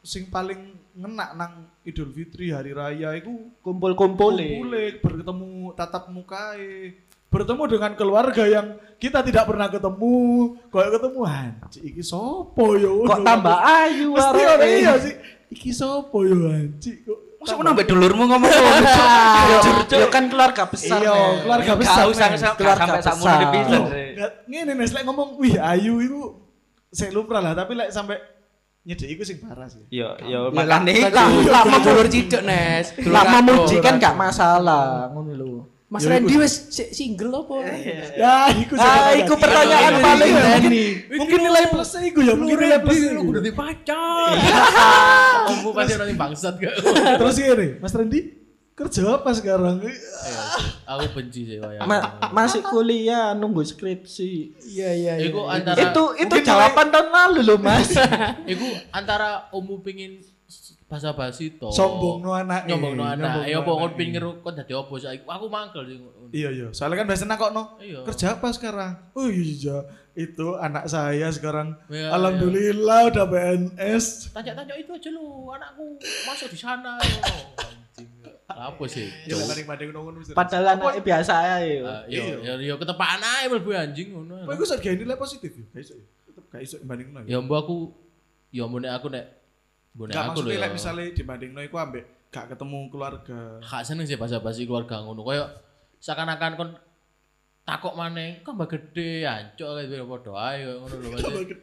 sing 0.00 0.32
paling 0.32 0.76
ngena 0.96 1.36
nang 1.36 1.52
Idul 1.84 2.10
Fitri 2.12 2.50
hari 2.50 2.72
raya 2.72 3.14
iku 3.16 3.52
kumpul-kumpul. 3.60 4.36
kumpule 4.36 5.00
bertemu 5.00 5.72
tatap 5.76 6.08
mukae 6.08 6.96
bertemu 7.30 7.62
dengan 7.70 7.92
keluarga 7.94 8.42
yang 8.42 8.74
kita 8.98 9.22
tidak 9.22 9.46
pernah 9.46 9.70
ketemu. 9.70 10.18
Kok 10.66 10.82
ketemu? 10.98 11.20
Anjing 11.22 11.84
iki 11.94 12.02
sopo 12.02 12.74
yo? 12.74 13.06
Kok 13.06 13.22
tambah 13.22 13.58
ayu 13.62 14.18
mesti 14.18 14.40
ora 14.42 14.66
iya 14.66 14.92
sih. 14.98 15.14
Iki 15.54 15.70
sopo 15.70 16.26
yo 16.26 16.50
anjing? 16.50 17.06
Kok 17.06 17.30
Masa 17.40 17.56
mau 17.56 17.64
nambah 17.64 17.88
dulurmu 17.88 18.28
ngomong. 18.28 18.52
Ngono. 18.52 19.96
Ya 19.96 20.06
kan 20.12 20.28
keluarga 20.28 20.68
besar. 20.68 21.00
Iya, 21.00 21.40
keluarga 21.40 21.72
besar, 21.72 22.04
men. 22.04 22.12
usah 22.12 22.52
Keluarga 22.52 22.84
sampai 22.84 23.00
sak 23.00 23.14
besar. 23.16 23.16
mulu 23.16 23.36
dipisan. 23.40 23.80
Nggak, 23.88 24.32
ngene 24.44 24.72
Nes 24.76 24.92
lek 24.92 25.04
ngomong 25.08 25.28
wih 25.40 25.56
ayu 25.56 25.94
iku 26.04 26.20
saya 26.92 27.08
lumrah 27.16 27.40
lah. 27.40 27.56
Tapi 27.56 27.72
lek 27.80 27.88
sampai 27.96 28.20
nyedek 28.82 29.08
iku 29.10 29.22
sing 29.22 29.38
parah 29.38 29.66
sih 29.66 29.84
Yo 29.88 30.16
Ya, 30.18 30.26
yo 30.26 30.40
makane 30.50 30.88
lah, 30.88 31.28
iku. 31.28 31.46
lah, 31.46 31.62
Lama 31.62 31.76
dulur 31.78 32.06
ciduk 32.06 32.40
Nes. 32.40 32.86
Kantor. 32.94 33.28
memuji 33.38 33.76
kan 33.78 33.94
gak 33.96 34.14
masalah 34.14 35.10
ngono 35.10 35.32
lho. 35.32 35.50
Mas 35.86 36.00
Ya, 36.00 36.14
Randy 36.14 36.34
wis 36.36 36.70
si- 36.70 36.90
single 36.92 37.34
apa? 37.36 37.66
ya 38.14 38.46
iku 38.54 38.74
Ah, 38.74 39.10
iku 39.12 39.34
pertanyaan 39.34 39.92
Iya, 39.92 40.00
paling 40.00 40.30
iya, 40.30 40.54
mungkin, 41.12 41.38
nilai 41.42 41.64
plusnya 41.66 42.00
iku 42.04 42.20
ya 42.22 42.32
mungkin 42.32 42.56
nilai 42.56 42.78
plusnya 42.78 43.10
iku 43.12 43.26
udah 43.28 43.42
di 43.42 43.52
pacar. 43.52 44.30
Kamu 45.50 45.70
pasti 45.72 45.92
orang 45.92 46.08
yang 46.08 46.20
bangsat 46.20 46.54
gak? 46.56 46.74
terus 47.18 47.36
ini 47.36 47.66
Mas 47.76 47.92
Randy 47.92 48.20
kerja 48.80 49.02
apa 49.12 49.30
sekarang 49.30 49.76
Aku 50.86 51.04
benci 51.12 51.44
sih 51.44 51.58
wayang. 51.58 51.84
Ma- 51.84 52.16
masih 52.30 52.64
kuliah 52.64 53.30
nunggu 53.30 53.62
skripsi. 53.62 54.58
Iya 54.66 54.90
iya 54.90 55.12
iya. 55.16 55.28
Iku 55.28 55.44
antara 55.44 55.78
Itu 55.78 56.16
itu 56.16 56.34
jawaban 56.40 56.88
tahun 56.88 57.08
lalu 57.08 57.40
loh, 57.44 57.58
Mas. 57.58 57.94
Iku 58.52 58.66
antara 58.90 59.46
omu 59.50 59.78
pingin 59.78 60.18
bahasa 60.84 61.14
basi 61.14 61.54
to. 61.54 61.70
sombong 61.70 62.18
no 62.18 62.34
anak 62.34 62.66
Nyombong 62.66 62.98
no 62.98 63.06
anak. 63.06 63.46
Ya 63.46 63.62
apa 63.62 63.70
kon 63.70 63.94
pingin 63.94 64.18
ngeru 64.18 64.42
kon 64.42 64.50
dadi 64.52 64.74
opo 64.74 64.96
saiki? 64.96 65.22
Aku 65.22 65.46
mangkel 65.46 65.86
sih. 65.86 65.96
iya 66.30 66.46
iya 66.48 66.66
soalnya 66.70 66.98
kan 66.98 67.06
biasanya 67.06 67.34
kok 67.34 67.50
no 67.50 67.74
Iya. 67.78 68.02
kerja 68.04 68.34
apa 68.34 68.50
sekarang 68.50 68.94
oh 69.12 69.26
iya 69.26 69.82
itu 70.12 70.54
anak 70.56 70.86
saya 70.86 71.26
sekarang 71.28 71.74
Iya, 71.86 72.06
alhamdulillah 72.08 73.06
udah 73.08 73.24
PNS 73.24 74.30
Tanya-tanya 74.30 74.74
itu 74.76 74.90
aja 74.90 75.10
lu, 75.10 75.26
anakku 75.48 75.98
masuk 75.98 76.50
di 76.50 76.58
sana. 76.58 76.98
Apa 78.52 78.84
sih? 78.84 79.06
ya 79.22 79.34
banding 79.36 79.66
banding 79.66 79.88
nongol 79.90 80.14
Padahal 80.30 80.64
anaknya 80.72 81.02
biasa 81.02 81.34
ya. 81.40 81.56
Ah, 81.82 82.02
Yo 82.04 82.22
yo 82.38 82.52
yo 82.58 82.74
ketepaan 82.76 83.20
ae 83.20 83.44
mlebu 83.46 83.70
anjing 83.70 84.08
ngono. 84.10 84.42
Kok 84.42 84.52
iku 84.52 84.64
sok 84.64 84.78
gawe 84.80 84.94
nilai 84.94 85.16
positif 85.16 85.50
ya? 85.50 85.64
Gak 85.70 85.82
iso 85.82 85.94
ya? 85.94 86.04
Tetep 86.26 86.44
gak 86.46 86.62
iso 86.62 86.76
banding 86.82 87.08
no 87.10 87.20
Ya 87.22 87.38
mbok 87.38 87.58
aku 87.60 87.76
ya 88.50 88.64
mbok 88.64 88.80
nek 88.80 88.92
aku 88.92 89.06
nek 89.08 89.24
mbok 89.92 90.04
nek 90.06 90.12
Gak 90.12 90.22
aku 90.22 90.30
lho. 90.30 90.34
maksudnya 90.42 90.52
ya. 90.52 90.62
lek 90.62 90.72
misalnya 90.72 91.04
dibanding 91.12 91.50
no 91.50 91.60
iku 91.60 91.76
ambek 91.76 92.04
gak 92.28 92.46
ketemu 92.48 92.78
keluarga. 92.88 93.38
Gak 93.60 93.82
seneng 93.82 94.04
sih 94.04 94.14
bahasa 94.14 94.38
basi 94.38 94.62
keluarga 94.62 95.00
ngono. 95.00 95.22
Kayak 95.22 95.48
seakan-akan 95.98 96.52
kon 96.54 96.70
takok 97.60 97.94
maneh 97.94 98.40
tambah 98.40 98.66
gede 98.66 99.22
ancuk 99.22 99.68
kayak 99.68 100.02
padha 100.02 100.32
ae 100.48 100.58
ngono 100.64 100.94
lho. 100.96 101.08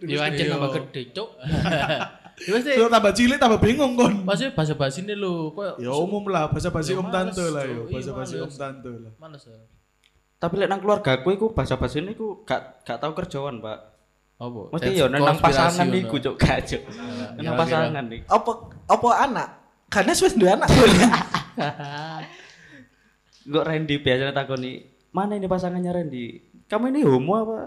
Yo 0.05 0.19
ancen 0.19 0.45
Iya. 0.45 0.53
tambah 0.53 0.71
gede, 0.73 1.01
Cuk. 1.11 1.29
Ya. 2.37 2.61
Terus 2.61 2.87
tambah 2.87 3.11
cilik 3.11 3.37
tambah 3.37 3.57
bingung 3.57 3.97
kon. 3.97 4.21
Pasti 4.21 4.53
bahasa 4.53 4.73
basi 4.73 5.01
ini 5.01 5.13
lho 5.13 5.49
koyo 5.51 5.73
Ya 5.77 5.89
umum 5.89 6.21
lah, 6.27 6.45
bahasa 6.47 6.69
basi 6.69 6.93
Ya 6.93 7.01
om 7.01 7.09
tante 7.09 7.41
lah 7.43 7.65
yo, 7.65 7.89
bahasa 7.89 8.13
basi 8.13 8.37
om 8.37 8.47
tante 8.47 8.91
lah. 8.93 9.11
males 9.17 9.41
ya. 9.41 9.57
Tapi 10.37 10.53
lek 10.55 10.69
nang 10.69 10.77
keluarga 10.77 11.17
aku 11.17 11.33
iku 11.33 11.49
bahasa-bahasa 11.49 11.97
ini 11.97 12.13
ku 12.13 12.45
gak 12.45 12.85
gak 12.85 13.01
tau 13.01 13.09
kerjaan, 13.11 13.57
Pak. 13.57 13.79
Apa? 14.37 14.61
Mesti 14.69 14.89
yo 14.93 15.09
nang 15.09 15.25
konspirasi 15.25 15.41
pasangan 15.41 15.87
iku, 15.91 16.15
Cuk, 16.21 16.35
gak, 16.37 16.59
Cuk. 16.63 16.81
ya, 16.85 17.33
Nang 17.33 17.45
kira. 17.47 17.57
pasangan 17.57 18.03
nih. 18.05 18.21
Apa 18.29 18.51
apa 18.85 19.09
anak? 19.19 19.47
Karena 19.89 20.13
wis 20.13 20.37
duwe 20.37 20.51
anak. 20.51 20.69
Kok 23.47 23.63
Randy 23.63 23.95
biasanya 23.97 24.29
takoni, 24.31 24.83
"Mana 25.09 25.33
ini 25.33 25.47
pasangannya 25.47 25.89
Randy?" 25.89 26.46
Kamu 26.67 26.91
ini 26.91 26.99
homo 27.07 27.31
apa? 27.39 27.63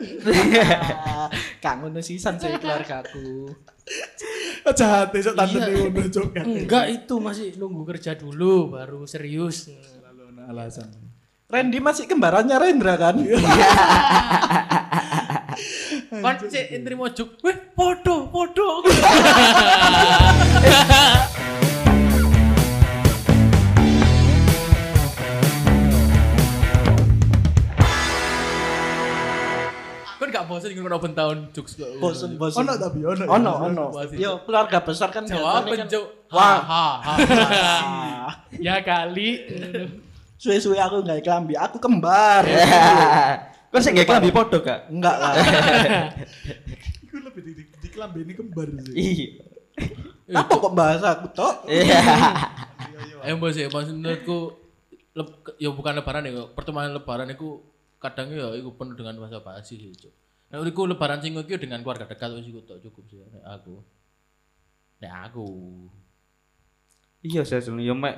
Kak 1.64 1.80
ngono 1.80 2.04
sisan 2.04 2.36
sih 2.36 2.52
keluargaku. 2.60 3.48
Jahat 4.76 5.08
sok 5.16 5.34
tante 5.40 5.56
Iya. 5.56 5.88
ngono 5.88 6.04
cuk. 6.12 6.36
Enggak 6.36 6.84
itu 6.92 7.14
masih 7.16 7.56
nunggu 7.56 7.88
kerja 7.88 8.12
dulu 8.12 8.76
baru 8.76 9.08
serius. 9.08 9.72
Lalu 10.04 10.36
ana 10.36 10.52
alasan. 10.52 10.92
Randy 11.48 11.80
masih 11.80 12.04
kembarannya 12.06 12.60
Rendra 12.60 12.94
kan? 13.00 13.16
Kon 16.20 16.36
sik 16.52 16.68
ntrimo 16.84 17.08
juk. 17.16 17.40
Weh, 17.40 17.56
podo, 17.72 18.28
podo. 18.28 18.84
Bosan 30.50 30.74
ngono 30.74 30.96
open 30.98 31.14
tahun 31.14 31.38
juk. 31.54 31.66
bosen 32.02 32.34
bosen. 32.34 32.66
Ono 32.66 32.72
tapi 32.74 32.98
ono. 33.06 33.24
Ono 33.30 33.52
ono. 33.70 33.84
Yo 34.18 34.42
keluarga 34.42 34.82
besar 34.82 35.14
kan 35.14 35.22
Jawab 35.22 35.62
biasanya 35.62 35.86
kan 35.86 35.88
juk. 35.88 36.04
Wah. 36.34 36.58
ha 36.58 36.86
ha. 36.98 37.14
Ah, 37.14 38.30
Ya 38.66 38.82
kali. 38.82 39.46
suwe-suwe 40.40 40.80
aku 40.80 41.04
nggak 41.04 41.20
kelambi, 41.20 41.52
aku 41.52 41.76
kembar. 41.76 42.48
Kok 43.70 43.78
sing 43.78 43.94
gak 43.94 44.08
kelambi 44.08 44.34
podo 44.34 44.58
gak? 44.64 44.90
Enggak 44.90 45.14
lah. 45.14 45.34
Iku 47.06 47.22
lebih 47.22 47.42
di, 47.44 47.52
di, 47.54 47.64
di 47.70 47.88
kelambini 47.92 48.32
kembar 48.34 48.66
sih. 48.82 48.94
Iya. 50.26 50.42
Apa 50.42 50.52
kok 50.58 50.74
bahasa 50.74 51.14
aku 51.14 51.30
tok? 51.30 51.70
Iya. 51.70 52.02
Eh 53.22 53.30
mbok 53.36 53.50
sih 53.54 53.70
maksud 53.70 53.94
menurutku 53.94 54.58
ya 55.58 55.70
bukan 55.70 55.98
lebaran 55.98 56.26
ya, 56.26 56.50
pertemuan 56.54 56.90
lebaran 56.90 57.30
itu 57.30 57.62
kadang 58.00 58.32
ya 58.32 58.54
iku 58.58 58.74
penuh 58.74 58.94
dengan 58.98 59.18
bahasa 59.22 59.38
basi 59.42 59.78
sih, 59.78 59.90
Cuk. 59.94 60.14
Nek 60.50 60.66
iku 60.66 60.82
lebaran 60.90 61.22
sing 61.22 61.38
iki 61.38 61.54
dengan 61.62 61.78
keluarga 61.80 62.10
dekat 62.10 62.30
wis 62.34 62.50
tok 62.66 62.82
cukup 62.82 63.04
sih 63.06 63.22
nek 63.22 63.46
aku. 63.46 63.74
Nek 64.98 65.12
aku. 65.30 65.46
Iya, 67.22 67.46
saya 67.46 67.62
asli 67.62 67.86
yo 67.86 67.94
mek 67.94 68.16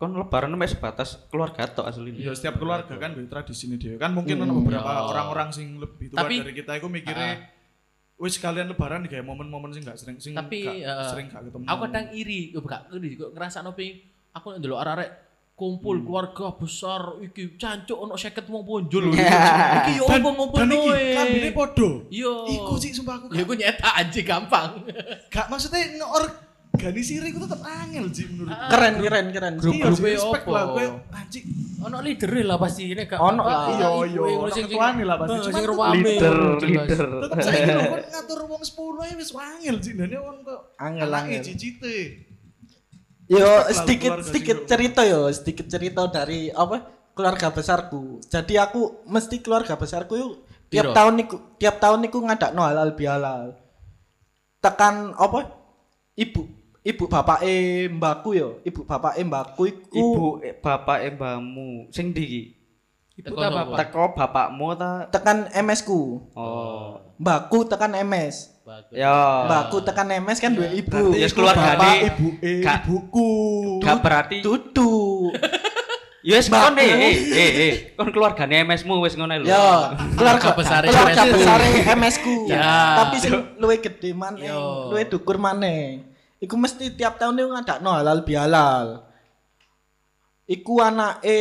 kon 0.00 0.18
lebaran 0.18 0.50
mek 0.58 0.72
sebatas 0.72 1.14
keluarga 1.30 1.68
tok 1.68 1.86
asli. 1.86 2.10
Ya 2.18 2.32
setiap 2.34 2.58
keluarga 2.58 2.96
kan 2.96 3.12
duwe 3.14 3.28
tradisi 3.28 3.68
ini 3.68 3.76
dia. 3.78 3.94
Kan 4.00 4.16
mungkin 4.16 4.40
ono 4.40 4.64
beberapa 4.64 4.82
Ya. 4.82 5.04
orang-orang 5.06 5.48
sing 5.52 5.76
lebih 5.78 6.10
tua 6.10 6.24
Tapi- 6.24 6.40
dari 6.40 6.54
kita 6.56 6.72
iku 6.80 6.88
mikirnya 6.88 7.46
wis 8.18 8.38
kalian 8.38 8.70
lebaran 8.72 9.04
kayak 9.06 9.26
momen-momen 9.26 9.74
sing 9.74 9.82
gak 9.82 9.98
sering 9.98 10.16
sing 10.22 10.32
Tapi 10.34 10.62
gak 10.62 10.78
eh, 10.78 11.06
sering 11.10 11.26
gak 11.26 11.42
ketemu. 11.42 11.64
aku 11.66 11.80
kadang 11.86 12.06
iri, 12.14 12.40
yo 12.54 12.62
gak 12.62 12.86
iri 12.94 13.18
ngrasakno 13.18 13.74
ping 13.74 13.98
aku 14.30 14.62
ndelok 14.62 14.78
arek-arek 14.78 15.10
kumpul 15.62 16.02
keluarga 16.02 16.58
besar 16.58 17.22
iki 17.22 17.54
cancuk 17.54 17.94
ono 17.94 18.18
50 18.18 18.50
wong 18.50 18.66
ponjol 18.66 19.14
lho. 19.14 19.14
Iki 19.78 19.92
yo 19.94 20.04
opo 20.10 20.58
iki 20.58 20.66
noe. 20.66 20.98
klambine 21.14 21.50
podo. 21.54 21.88
Iya. 22.10 22.34
Iku 22.50 22.74
sih 22.82 22.90
sumpah 22.90 23.22
aku 23.22 23.30
Ya 23.30 23.46
iku 23.46 23.54
nyetak 23.54 23.92
anjing 23.94 24.26
gampang. 24.26 24.82
gak 25.32 25.46
maksudnya 25.46 26.02
ngeorganisir 26.02 27.22
iku 27.30 27.46
tetep 27.46 27.62
angel 27.62 28.10
sih 28.10 28.26
menurut. 28.26 28.50
Keren 28.74 28.94
keren 28.98 29.26
keren. 29.30 29.54
Grup- 29.62 29.78
grupe 29.78 30.02
sih, 30.02 30.18
respect 30.18 30.44
opo? 30.50 30.50
lah 30.50 30.64
gue 30.74 30.84
anjing. 31.14 31.44
Ono 31.82 31.96
leader 32.02 32.30
lah 32.42 32.58
pasti 32.58 32.82
ini 32.90 33.02
gak 33.06 33.18
Ono 33.22 33.42
lah. 33.46 33.62
Iya, 33.70 33.88
iya, 34.10 34.20
ono 34.34 34.50
ketuane 34.50 35.02
lah 35.06 35.16
pasti. 35.22 35.38
Eh, 35.46 35.66
rame. 35.70 35.94
Leader, 36.02 36.36
leader. 36.58 37.02
Tetep 37.22 37.38
saiki 37.38 37.70
lho 37.70 37.82
ngatur 38.10 38.40
wong 38.50 38.62
10 38.66 39.04
ae 39.06 39.12
wis 39.14 39.30
angel 39.30 39.76
sih. 39.78 39.92
Dene 39.94 40.18
wong 40.18 40.42
kok 40.42 40.74
Angel, 40.82 41.06
angel. 41.06 41.42
cicite. 41.46 42.31
Yo 43.32 43.48
sedikit 43.72 44.12
sedikit 44.20 44.58
cerita 44.68 45.00
yo, 45.08 45.32
sedikit 45.32 45.66
cerita 45.72 46.04
dari 46.12 46.52
apa 46.52 46.84
keluarga 47.16 47.48
besarku. 47.48 48.20
Jadi 48.28 48.60
aku 48.60 49.04
mesti 49.08 49.40
keluarga 49.40 49.76
besarku 49.80 50.14
yuk 50.20 50.32
tiap 50.68 50.92
Piro? 50.92 50.96
tahun 50.96 51.12
niku 51.16 51.36
tiap 51.56 51.80
tahun 51.80 52.04
niku 52.04 52.18
ngadakno 52.20 52.60
halal 52.60 52.92
bihalal. 52.92 53.56
Tekan 54.60 55.16
apa? 55.16 55.48
Ibu 56.12 56.42
ibu 56.82 57.04
bapak 57.06 57.40
e 57.46 57.86
mbakku 57.88 58.36
yo, 58.36 58.60
ibu 58.66 58.82
bapak 58.84 59.16
e 59.16 59.22
mbakku 59.22 59.62
iku 59.70 59.96
Ibu 59.96 60.26
eh, 60.42 60.54
bapak 60.58 60.98
eh, 61.06 61.12
mbahmu 61.14 61.88
sing 61.94 62.12
ndi 62.12 62.24
iki? 62.26 62.42
Ibu. 63.22 63.32
Teko 63.78 64.12
bapakmu 64.12 64.66
ta? 64.76 65.08
tekan 65.08 65.48
MS 65.52 65.80
ku. 65.86 66.26
Oh. 66.36 67.00
Mbakku 67.16 67.64
tekan 67.70 67.96
MS. 67.96 68.51
Ya. 68.94 69.46
Mbakku 69.50 69.82
tekan 69.82 70.08
MS 70.22 70.38
kan 70.38 70.54
dua 70.54 70.70
ibu. 70.70 70.90
Berarti 70.90 71.18
Iku 71.18 71.34
keluarga 71.34 71.74
bapak, 71.74 71.82
nih, 71.82 71.98
ibu, 72.06 72.26
gak- 72.62 72.80
ibuku. 72.86 73.30
Gak 73.82 73.96
berarti. 74.02 74.38
Ya 76.22 76.38
wis 76.38 76.46
kon 76.46 76.78
eh 76.78 76.86
eh 76.86 77.50
eh 77.66 77.74
kon 77.98 78.14
keluargane 78.14 78.62
MS-mu 78.62 79.02
wis 79.02 79.18
ngono 79.18 79.42
lho. 79.42 79.50
Yo, 79.50 79.66
keluarga 80.14 80.54
besar 80.54 80.86
keluarga 80.86 81.18
MS 81.18 81.26
ku. 81.26 81.34
besar 81.34 81.58
MS 81.98 82.16
ku. 82.22 82.34
Ya. 82.46 82.70
Tapi 83.02 83.16
sing 83.18 83.34
luwih 83.58 83.82
gede 83.82 84.14
maneh, 84.14 84.46
luwih 84.86 85.10
dukur 85.10 85.34
maneh. 85.42 86.06
Iku 86.38 86.54
mesti 86.54 86.94
tiap 86.94 87.18
tahun 87.18 87.42
itu 87.42 87.50
ngadakno 87.50 87.90
halal 87.98 88.22
bihalal. 88.22 89.02
Iku 90.46 90.78
anake 90.78 91.38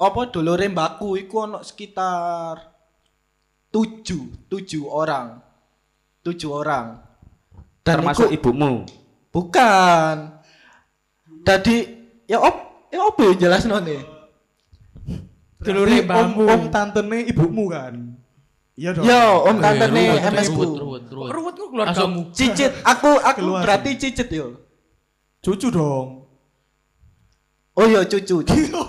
apa 0.00 0.20
dulure 0.32 0.64
mbakku 0.72 1.20
iku 1.20 1.44
ono 1.44 1.60
sekitar 1.60 2.64
tujuh, 3.68 4.48
tujuh 4.48 4.88
orang. 4.88 5.36
Tujuh 6.28 6.52
orang. 6.52 7.00
Dan 7.80 8.04
termasuk 8.04 8.28
iku, 8.28 8.52
ibumu. 8.52 8.84
bukan. 9.32 10.36
Tadi 11.40 11.76
ya 12.28 12.36
op, 12.36 12.56
ya 12.92 13.00
op 13.00 13.16
ya 13.16 13.32
jelasno 13.38 13.80
nih. 13.80 14.04
Dulure 15.58 16.04
om, 16.04 16.30
om 16.44 16.62
tantene 16.68 17.24
ibumu 17.24 17.72
kan. 17.72 17.94
Iya 18.76 18.92
dong. 18.92 19.08
Yo, 19.08 19.22
om 19.42 19.56
tante 19.56 19.88
nih 19.88 20.20
MS 20.20 20.48
ku. 20.52 20.62
ruwet, 20.68 21.08
ruwet, 21.08 21.32
keluargamu. 21.56 21.80
Langsung 21.82 22.12
Cicit, 22.30 22.76
aku 22.84 23.10
aku 23.16 23.40
Keluar. 23.40 23.64
berarti 23.64 23.96
cicit 23.96 24.28
yo. 24.28 24.54
Cucu 25.40 25.72
dong. 25.72 26.28
Oh 27.72 27.86
iya 27.90 28.02
cucu. 28.04 28.42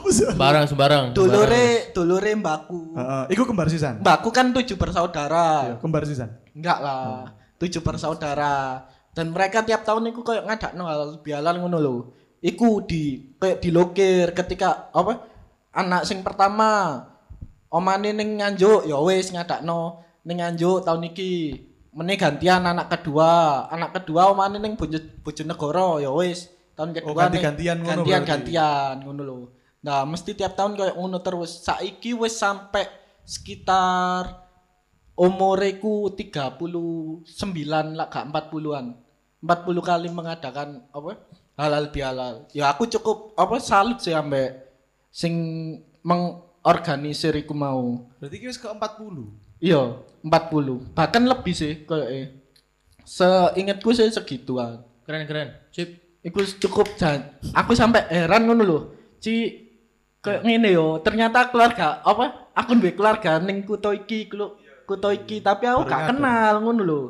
sembarang 0.10 0.65
sembarang. 0.65 1.03
Dulure 1.13 1.93
dulure 1.93 2.34
mbakku. 2.36 2.98
Heeh, 2.98 3.24
iku 3.31 3.46
kembar 3.46 3.69
sisan. 3.69 4.01
Mbakku 4.01 4.29
kan 4.29 4.50
tujuh 4.51 4.75
Iya, 4.75 4.81
bersaudara. 4.81 5.77
kembar 5.79 6.03
sisan. 6.03 6.36
Enggak 6.60 6.80
lah. 6.84 7.32
Tujuh 7.56 7.80
bersaudara. 7.80 8.84
Dan 9.16 9.32
mereka 9.32 9.63
tiap 9.63 9.84
tahun 9.84 10.12
iku 10.12 10.22
kayak 10.22 10.46
ngadakno 10.46 10.84
halal 10.86 11.12
bihalal 11.20 11.56
ngono 11.58 11.78
lho. 11.80 11.96
Iku 12.39 12.84
di 12.84 13.36
kayak 13.36 13.60
dilokir 13.60 14.32
ketika 14.32 14.92
apa? 14.92 15.24
Anak 15.72 16.04
sing 16.04 16.20
pertama 16.22 17.04
omane 17.68 18.12
ning 18.12 18.39
Nganjuk 18.39 18.88
ya 18.88 18.96
wis 19.00 19.32
ngadakno 19.32 20.04
ning 20.24 20.39
Nganjuk 20.39 20.84
tahun 20.84 21.10
iki. 21.10 21.34
Meneh 21.89 22.16
gantian 22.16 22.63
anak 22.63 22.88
kedua. 22.94 23.66
Anak 23.68 23.98
kedua 23.98 24.30
omane 24.32 24.62
ning 24.62 24.75
Bojo- 24.75 25.20
Bojonegoro 25.20 26.00
ya 26.00 26.13
wis. 26.13 26.48
Tahun 26.78 26.96
kedua 26.96 27.12
Oh, 27.12 27.16
ning- 27.18 27.24
ganti-gantian 27.28 27.78
ngono 27.82 28.01
gantian 28.08 28.24
gantian 28.24 28.96
ngono 29.04 29.22
lho. 29.25 29.38
Nah, 29.80 30.04
mesti 30.04 30.32
tiap 30.32 30.56
tahun 30.56 30.75
kayak 30.75 30.96
ngono 30.96 31.20
terus. 31.20 31.60
Saiki 31.60 32.12
wis 32.13 32.36
sampai 32.36 32.88
sekitar 33.24 34.49
umureku 35.20 36.08
39 36.16 37.28
lah 37.68 38.08
gak 38.08 38.26
40-an. 38.32 38.96
40 39.44 39.84
kali 39.84 40.08
mengadakan 40.08 40.88
apa? 40.96 41.20
Halal 41.60 41.92
bihalal. 41.92 42.48
Ya 42.56 42.72
aku 42.72 42.88
cukup 42.88 43.36
apa 43.36 43.60
salut 43.60 44.00
sih 44.00 44.16
ambek 44.16 44.64
sing 45.12 45.36
mengorganisir 46.08 47.36
iku 47.36 47.52
mau. 47.52 48.08
Berarti 48.24 48.48
wis 48.48 48.56
ke 48.56 48.72
40. 48.72 49.60
Iya, 49.60 50.00
40. 50.24 50.96
Bahkan 50.96 51.24
lebih 51.28 51.52
sih 51.52 51.84
kayaknya. 51.84 52.40
Seingatku 53.04 53.92
sih 53.92 54.08
segituan. 54.08 54.88
Keren 55.04 55.28
keren. 55.28 55.52
Sip. 55.76 56.00
Iku 56.24 56.44
cukup 56.64 56.96
jan. 56.96 57.28
Aku 57.55 57.75
sampai 57.75 58.08
heran 58.08 58.48
ngono 58.48 58.64
lho. 58.64 58.79
Ci 59.20 59.68
kayak 60.20 60.44
ngene 60.44 60.75
yo, 60.75 61.00
ternyata 61.00 61.48
keluarga 61.48 62.03
apa? 62.03 62.51
Aku 62.55 62.75
duwe 62.75 62.92
keluarga 62.92 63.40
ning 63.40 63.64
kutha 63.64 63.96
iki, 63.96 64.27
klu- 64.27 64.55
kutha 64.90 65.14
iki, 65.14 65.46
tapi 65.46 65.70
aku 65.70 65.86
Baru 65.86 65.92
gak 65.94 66.02
kenal 66.10 66.54
ngono 66.66 66.82
lho. 66.82 67.02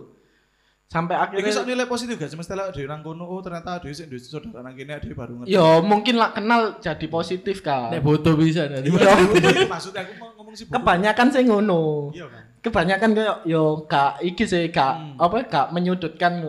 Sampai 0.89 1.22
Iki 1.38 1.54
sok 1.54 1.70
akhirnya 1.70 1.86
nilai 1.86 1.86
positif 1.86 2.18
gak 2.18 2.34
semesta 2.34 2.58
lah 2.58 2.74
dhewe 2.74 2.89
nang 2.89 3.06
kono 3.06 3.22
oh 3.22 3.38
ternyata 3.46 3.78
dhewe 3.78 3.94
sik 3.94 4.10
duwe 4.10 4.18
saudara 4.18 4.65
nang 4.65 4.74
kene 4.74 4.98
dhewe 4.98 5.13
baru 5.13 5.34
ngerti. 5.38 5.54
yo 5.54 5.86
mungkin 5.86 6.18
lah 6.18 6.34
kenal 6.34 6.82
jadi 6.82 7.06
positif 7.06 7.62
kan. 7.62 7.94
Nek 7.94 8.02
foto 8.02 8.34
bisa 8.34 8.65
nanti. 8.65 8.89
Maksudnya 8.89 10.02
aku 10.02 10.13
mau 10.18 10.34
ngomong 10.34 10.56
sih. 10.58 10.65
Kebanyakan 10.65 11.28
sih 11.30 11.46
ngono. 11.46 12.10
Iya 12.10 12.26
kan. 12.26 12.44
Kebanyakan 12.65 13.10
kayak 13.13 13.38
yo 13.46 13.86
gak 13.86 14.18
iki 14.26 14.50
sih 14.50 14.74
gak 14.74 15.22
apa 15.22 15.46
gak 15.46 15.68
menyudutkan. 15.78 16.42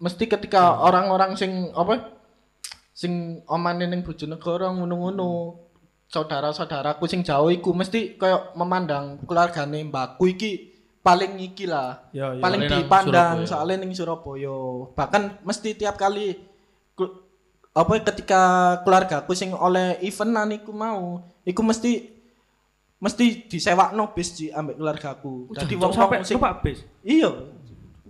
Mesti 0.00 0.24
ketika 0.32 0.80
orang-orang 0.80 1.36
sing 1.36 1.76
apa 1.76 2.08
sing 2.96 3.44
omane 3.44 3.84
ning 3.84 4.00
Bojonegoro 4.00 4.72
ngono-ngono 4.80 5.60
saudara-saudaraku 6.12 7.08
sing 7.08 7.24
jauh 7.24 7.48
iku 7.48 7.72
mesti 7.72 8.20
kayak 8.20 8.52
memandang 8.52 9.16
keluargane 9.24 9.80
mbakku 9.88 10.28
iki 10.28 10.68
paling 11.00 11.40
iki 11.40 11.64
lah. 11.64 12.04
Ya, 12.12 12.36
ya. 12.36 12.42
paling 12.44 12.68
dipandang 12.68 13.42
Surabaya. 13.42 13.48
soalnya 13.48 13.76
ning 13.80 13.96
Surabaya. 13.96 14.56
Bahkan 14.92 15.22
mesti 15.40 15.72
tiap 15.72 15.96
kali 15.96 16.36
apa 17.72 17.92
ketika 18.04 18.42
keluargaku 18.84 19.32
sing 19.32 19.56
oleh 19.56 19.96
eventan 20.04 20.52
iku 20.52 20.76
mau, 20.76 21.24
iku 21.48 21.64
mesti 21.64 22.12
mesti 23.00 23.48
disewakno 23.48 24.12
bis 24.12 24.36
di 24.36 24.52
ambek 24.52 24.76
keluargaku. 24.76 25.48
Dadi 25.56 25.74
wong 25.80 25.96
sampai 25.96 26.20
sing 26.28 26.36
bis. 26.60 26.84
iya. 27.02 27.32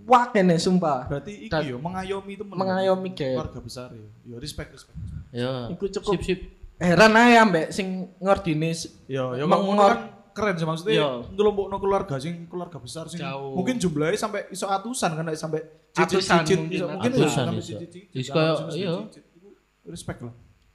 Wah 0.03 0.27
kene 0.35 0.59
sumpah. 0.59 1.07
Berarti 1.07 1.47
iki 1.47 1.51
Dan- 1.55 1.63
yo 1.63 1.79
mengayomi 1.79 2.35
temen. 2.35 2.51
mengayomi 2.59 3.15
ge. 3.15 3.39
keluarga 3.39 3.59
besar 3.63 3.87
yo. 3.95 4.11
Yo 4.27 4.35
respect 4.35 4.75
respect. 4.75 4.99
Ya. 5.31 5.71
Iku 5.71 5.87
cukup- 5.87 6.19
Sip 6.19 6.21
sip. 6.27 6.39
Heran 6.83 7.15
ae 7.15 7.39
ambek 7.39 7.71
sing 7.71 7.87
ngordine 8.19 8.69
s- 8.69 8.91
Yo 9.07 9.31
yo 9.33 9.47
Mengor- 9.47 9.95
kan 9.95 10.01
keren 10.33 10.55
sih 10.57 10.65
maksudnya 10.65 10.93
Yo. 10.93 11.09
ngelompokno 11.31 11.77
keluarga 11.77 12.17
sing 12.17 12.43
keluarga 12.45 12.75
besar 12.75 13.05
sing 13.07 13.21
Jauh. 13.21 13.53
mungkin 13.53 13.77
jumlahnya 13.77 14.17
sampai 14.17 14.49
iso 14.49 14.67
atusan 14.67 15.13
kan 15.13 15.23
nek 15.23 15.37
sampai 15.37 15.61
Atusan 15.93 16.41
cicit-cicit 16.41 16.57
mungkin, 16.57 16.75
iso 16.75 16.85
mungkin 16.89 17.11
atusan 17.13 17.23
iso 17.23 17.29
sampai 17.29 17.63
iya. 18.75 18.91
cicit. 19.07 19.23
Iku 19.31 19.49
Respect 19.85 20.19
lah. 20.21 20.33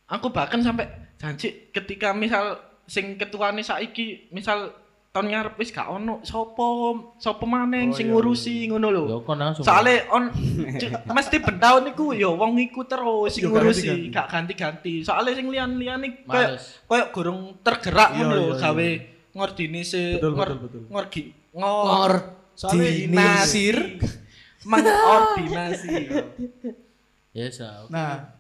aku 0.09 0.27
bahkan 0.31 0.61
sampai 0.61 0.87
janji 1.17 1.69
ketika 1.69 2.15
misal 2.15 2.57
sing 2.87 3.19
ketuane 3.19 3.61
saiki 3.61 4.31
misal 4.31 4.73
tahun 5.19 5.35
ngarep 5.35 5.55
wis 5.59 5.75
gak 5.75 5.91
ono 5.91 6.23
sopo 6.23 6.95
sopo 7.19 7.43
maneng 7.43 7.91
Oh, 7.91 7.97
sing 7.99 8.07
iya, 8.07 8.15
ngurusi 8.15 8.55
ngono 8.71 8.87
lho. 8.95 9.03
Ya 9.11 9.17
kon 9.27 9.35
langsung. 9.43 9.67
Soale 9.67 10.07
on 10.15 10.31
mesti 11.11 11.37
bentahun 11.43 11.91
iku 11.91 12.15
ya 12.15 12.31
wong 12.31 12.55
iku 12.63 12.87
terus 12.87 13.35
sing 13.35 13.51
ngurusi, 13.51 14.15
gak 14.15 14.31
ganti-ganti. 14.31 15.03
Soale 15.03 15.35
sing 15.35 15.51
liyan-liyane 15.51 16.23
koyo 16.23 16.55
Males. 16.55 16.79
koyo 16.87 17.05
gurung 17.11 17.59
tergerak 17.67 18.15
Iya, 18.15 18.19
ngono 18.23 18.31
lho 18.31 18.39
iya, 18.39 18.55
iya. 18.55 18.63
gawe 18.63 18.89
ngordinisi 19.35 20.05
Betul, 20.23 20.33
ngor 20.39 20.49
betul, 20.55 20.63
betul. 20.63 20.83
ngorgi 20.87 21.23
ngor 21.59 22.13
dinasir 22.71 23.77
mengordinasi. 24.63 25.95
Ya 27.35 27.47
sa. 27.51 27.91
Nah, 27.91 28.39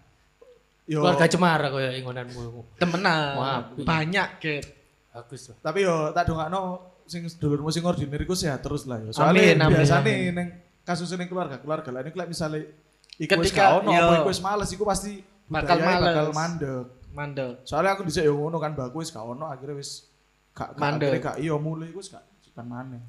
yo 0.86 1.02
Keluarga 1.02 1.26
cemara 1.26 1.66
koyo 1.74 1.90
ingonanmu. 1.90 2.78
Temenan. 2.78 3.34
Wah, 3.34 3.60
banyak 3.82 4.30
ket. 4.38 4.77
Bagus 5.10 5.50
tapi 5.58 5.82
yo 5.82 6.12
tak 6.12 6.24
dongakno 6.24 6.60
sing 7.04 7.24
dulurmu 7.34 7.68
sing 7.68 7.82
ordinir 7.82 8.20
iku 8.20 8.32
sehat 8.32 8.60
terus 8.60 8.84
lah 8.84 8.98
yo. 8.98 9.08
Amin, 9.08 9.16
Soalnya 9.16 9.42
amin, 9.58 9.74
biasane 9.74 10.12
amin. 10.12 10.32
ning 10.32 10.48
kasus 10.82 11.08
ning 11.10 11.26
keluarga 11.26 11.56
keluarga 11.56 11.88
lain 11.90 12.06
iku 12.06 12.16
lek 12.16 12.28
misale 12.28 12.58
iku 13.16 13.34
wis 13.36 13.50
Ketika- 13.50 13.58
gak 13.58 13.72
ono 13.80 13.90
apa 13.90 14.14
iku 14.18 14.28
wis 14.28 14.40
males 14.40 14.70
iku 14.70 14.84
pasti 14.84 15.12
Bakal 15.48 15.76
males. 15.78 16.04
bakal 16.04 16.26
mandek. 16.30 16.86
Mandek. 17.08 17.52
Soalnya 17.64 17.96
aku 17.96 18.04
dhisik 18.04 18.20
yo 18.22 18.36
ngono 18.36 18.56
kan 18.56 18.72
baku 18.72 19.00
wis 19.00 19.08
gak 19.08 19.24
ono 19.24 19.48
akhirnya 19.48 19.74
wis 19.74 20.04
gak 20.52 20.76
Mandek. 20.76 21.08
akhirnya 21.08 21.24
gak 21.24 21.36
iya 21.40 21.54
mulai 21.56 21.88
iku 21.88 21.98
wis 21.98 22.08
gak 22.08 22.24
kan 22.52 22.66
maneh. 22.66 23.00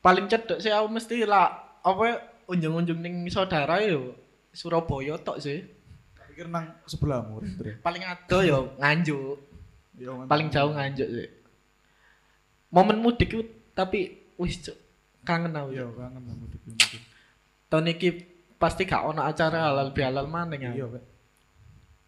Paling 0.00 0.24
cedek 0.26 0.58
sih 0.58 0.70
aku 0.70 0.88
mesti 0.88 1.22
lah 1.22 1.52
apa 1.78 2.04
unjung-unjung 2.46 2.96
ning 2.96 3.28
saudara 3.28 3.78
yo 3.80 4.16
Surabaya 4.50 5.18
tok 5.18 5.36
sih. 5.36 5.60
Pikir 6.26 6.48
nang 6.48 6.72
sebelahmu. 6.84 7.44
Paling 7.80 8.02
ado 8.02 8.38
yo 8.40 8.58
nganjuk. 8.78 9.36
Paling 10.04 10.48
jauh 10.52 10.72
nganjuk 10.76 11.08
sih. 11.08 11.28
Momen 12.68 13.00
mudik 13.00 13.32
itu 13.32 13.42
tapi 13.72 14.28
wis 14.36 14.60
kangen 15.24 15.56
aku. 15.56 15.72
Cuk. 15.72 15.96
kangen 15.96 16.22
mudik 16.36 16.62
mudik. 16.68 17.02
Tahun 17.72 17.88
iki 17.90 18.08
pasti 18.60 18.84
gak 18.84 19.04
ono 19.04 19.24
acara 19.24 19.72
halal 19.72 19.92
bihalal 19.96 20.28
maning 20.28 20.60
ya. 20.68 20.72
Iya, 20.72 20.86
Pak. 20.88 21.04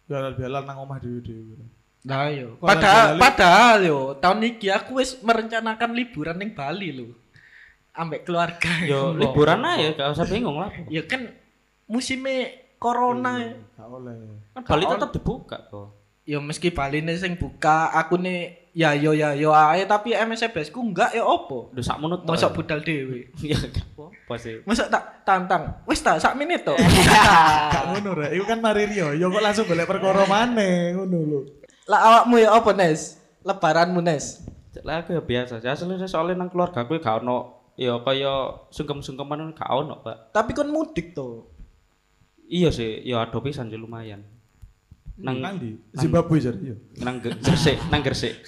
Bialan-bialan 0.09 0.63
nang 0.65 0.77
omah 0.81 0.97
dhewe-dhewe. 1.01 1.57
Nah 2.05 2.31
yo. 2.31 2.55
Padahal 2.57 3.19
padahal 3.19 3.77
yo 3.83 3.99
tahun 4.17 4.55
iki 4.55 4.71
aku 4.71 5.03
wis 5.03 5.19
merencanakan 5.19 5.91
liburan 5.93 6.37
ning 6.39 6.55
Bali 6.55 6.89
lho. 6.95 7.13
Ambek 7.93 8.23
keluarga. 8.23 8.71
Yo 8.87 9.11
liburan 9.13 9.65
aja 9.65 9.93
gak 9.97 10.09
usah 10.15 10.25
bingung 10.29 10.57
lah. 10.57 10.71
Ya 10.87 11.03
kan 11.03 11.29
musimnya 11.85 12.55
corona. 12.79 13.37
Iya, 13.37 13.53
Gak 13.75 13.87
oleh. 13.91 14.15
Kan 14.55 14.61
Bali 14.63 14.85
tetap 14.87 15.09
dibuka 15.11 15.57
kok. 15.67 15.98
Ya 16.29 16.37
meski 16.37 16.69
Bali 16.69 17.01
nih 17.01 17.17
sing 17.17 17.33
buka, 17.41 17.89
aku 17.89 18.21
nih 18.21 18.69
ya 18.77 18.93
yo 18.93 19.17
ya 19.17 19.33
yo 19.33 19.49
ae 19.49 19.81
tapi 19.89 20.13
MSBS 20.13 20.69
ku 20.69 20.85
enggak 20.85 21.17
ya 21.17 21.25
opo. 21.25 21.73
Udah 21.73 21.81
sak 21.81 21.97
menut. 21.97 22.21
Mosok 22.21 22.61
budal 22.61 22.85
dewe. 22.85 23.33
Ya 23.41 23.57
apa 24.29 24.37
sih. 24.37 24.61
Masa 24.61 24.85
tak 24.85 25.25
tantang. 25.25 25.81
Wis 25.89 26.05
tak 26.05 26.21
sak 26.21 26.37
menit 26.37 26.61
to. 26.61 26.77
Gak 27.73 27.83
ngono 27.89 28.13
rek. 28.13 28.37
Iku 28.37 28.45
kan 28.45 28.61
mari 28.61 28.85
Rio. 28.85 29.09
Yo 29.17 29.33
kok 29.33 29.41
langsung 29.41 29.65
golek 29.65 29.89
perkara 29.89 30.29
maneh 30.29 30.93
ngono 30.93 31.17
lho. 31.17 31.39
Lah 31.89 31.99
awakmu 32.05 32.37
ya 32.37 32.53
apa 32.53 32.69
Nes? 32.77 33.17
Lebaranmu 33.41 34.05
Nes? 34.05 34.45
Lah 34.85 35.01
aku 35.01 35.17
ya 35.17 35.25
biasa. 35.25 35.57
aja. 35.57 35.73
Asline 35.73 36.05
soalnya 36.05 36.45
nang 36.45 36.53
keluarga 36.53 36.85
aku 36.85 37.01
gak 37.01 37.25
ono 37.25 37.73
ya 37.73 37.97
kaya 38.05 38.67
sungkem-sungkeman 38.69 39.57
gak 39.57 39.71
ono, 39.71 40.03
Pak. 40.05 40.35
Tapi 40.35 40.51
kon 40.53 40.69
mudik 40.69 41.17
to. 41.17 41.49
Iya 42.45 42.69
sih, 42.69 43.01
ya 43.01 43.25
ada 43.25 43.37
pisan 43.41 43.73
sih 43.73 43.81
lumayan. 43.81 44.25
Nang 45.19 45.37
Nang 45.43 45.55
di 45.59 45.75
Zimbabwe 45.99 46.39
jar. 46.39 46.55
Iya. 46.55 46.75
nang 47.03 47.19
Gresik, 47.19 47.77
nang 47.91 47.99
Gresik. 47.99 48.39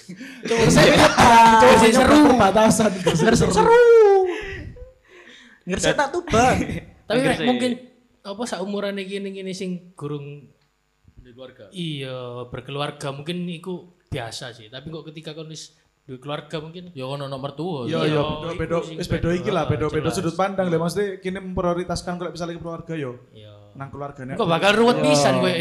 Gresik 0.48 1.92
seru 1.92 2.16
perbatasan 2.32 2.90
Gresik 3.04 3.50
seru. 3.52 3.68
Ngerti 5.68 5.90
tak 5.94 6.08
tuban. 6.10 6.56
Tapi 7.06 7.18
mungkin 7.46 7.70
apa 8.22 8.42
saumuran 8.46 8.98
iki 8.98 9.18
ning 9.18 9.34
ngene 9.36 9.52
sing 9.52 9.94
gurung 9.98 10.48
keluarga. 11.22 11.70
iya 11.72 12.44
berkeluarga 12.50 13.14
mungkin 13.14 13.46
iku 13.46 13.94
biasa 14.10 14.56
sih. 14.56 14.72
Tapi 14.72 14.90
kok 14.90 15.04
ketika 15.12 15.36
kon 15.36 15.52
wis 15.52 15.76
duwe 16.02 16.18
keluarga 16.18 16.58
mungkin 16.58 16.90
Ya 16.98 17.06
ono 17.06 17.30
nomor 17.30 17.54
tua. 17.54 17.86
Yo 17.86 18.02
Iya, 18.02 18.16
yo 18.16 18.22
iku 18.48 18.58
bedo 18.58 18.76
wis 18.96 19.06
bedo 19.06 19.28
iki 19.30 19.50
lah, 19.54 19.68
bedo 19.70 19.86
bedo 19.86 20.10
sudut 20.10 20.34
pandang 20.34 20.66
lah 20.66 20.80
mesti 20.82 21.20
kini 21.22 21.38
memprioritaskan 21.38 22.18
kalau 22.18 22.30
misalnya 22.34 22.58
keluarga 22.58 22.94
yo. 22.96 23.28
iya. 23.30 23.54
Nang 23.76 23.88
keluarganya. 23.88 24.34
Kok 24.34 24.48
bakal 24.50 24.72
ruwet 24.76 24.98
pisan 25.04 25.38
kowe. 25.38 25.52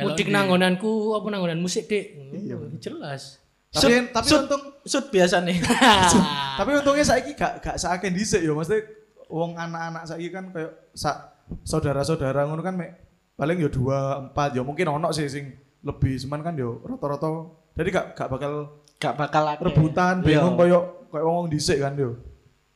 Mudik 0.00 0.26
di- 0.26 0.32
nanggonanku 0.32 0.90
apa 1.12 1.26
nanggonan 1.26 1.58
musik, 1.58 1.84
Dik. 1.84 2.04
Iya, 2.30 2.54
jelas. 2.78 3.42
Tapi 3.68 4.08
tapi 4.08 4.26
Sud- 4.26 4.44
untung 4.44 4.62
Sud 4.82 5.06
biasa 5.08 5.40
nih. 5.40 5.58
tapi 6.58 6.70
untungnya 6.74 7.04
saiki 7.04 7.32
gak 7.32 7.60
gak 7.60 7.76
seaken 7.76 8.12
dhisik 8.12 8.40
yo, 8.40 8.52
mesti 8.52 8.80
wong 9.26 9.54
anak-anak 9.54 10.04
saiki 10.04 10.28
kan 10.28 10.48
kayak 10.48 10.72
sa, 10.92 11.32
saudara-saudara 11.62 12.44
ngono 12.44 12.60
kan 12.60 12.72
mek 12.72 12.96
paling 13.34 13.56
yo 13.56 13.68
dua 13.68 13.98
empat 14.20 14.52
yo 14.52 14.62
mungkin 14.62 14.88
ono 14.90 15.08
sih 15.10 15.26
sing 15.26 15.52
lebih 15.80 16.16
cuman 16.18 16.40
kan 16.42 16.54
yo 16.54 16.80
rata-rata 16.82 17.28
jadi 17.72 17.88
gak 17.88 18.06
gak 18.14 18.28
bakal 18.28 18.52
Gak 18.96 19.14
bakal 19.14 19.44
akeh. 19.46 19.62
rebutan 19.62 20.14
Iya. 20.18 20.26
bingung 20.42 20.54
koyo 20.54 20.78
koyo 21.06 21.24
wong 21.24 21.46
dhisik 21.46 21.78
kan 21.78 21.94
yo. 21.94 22.18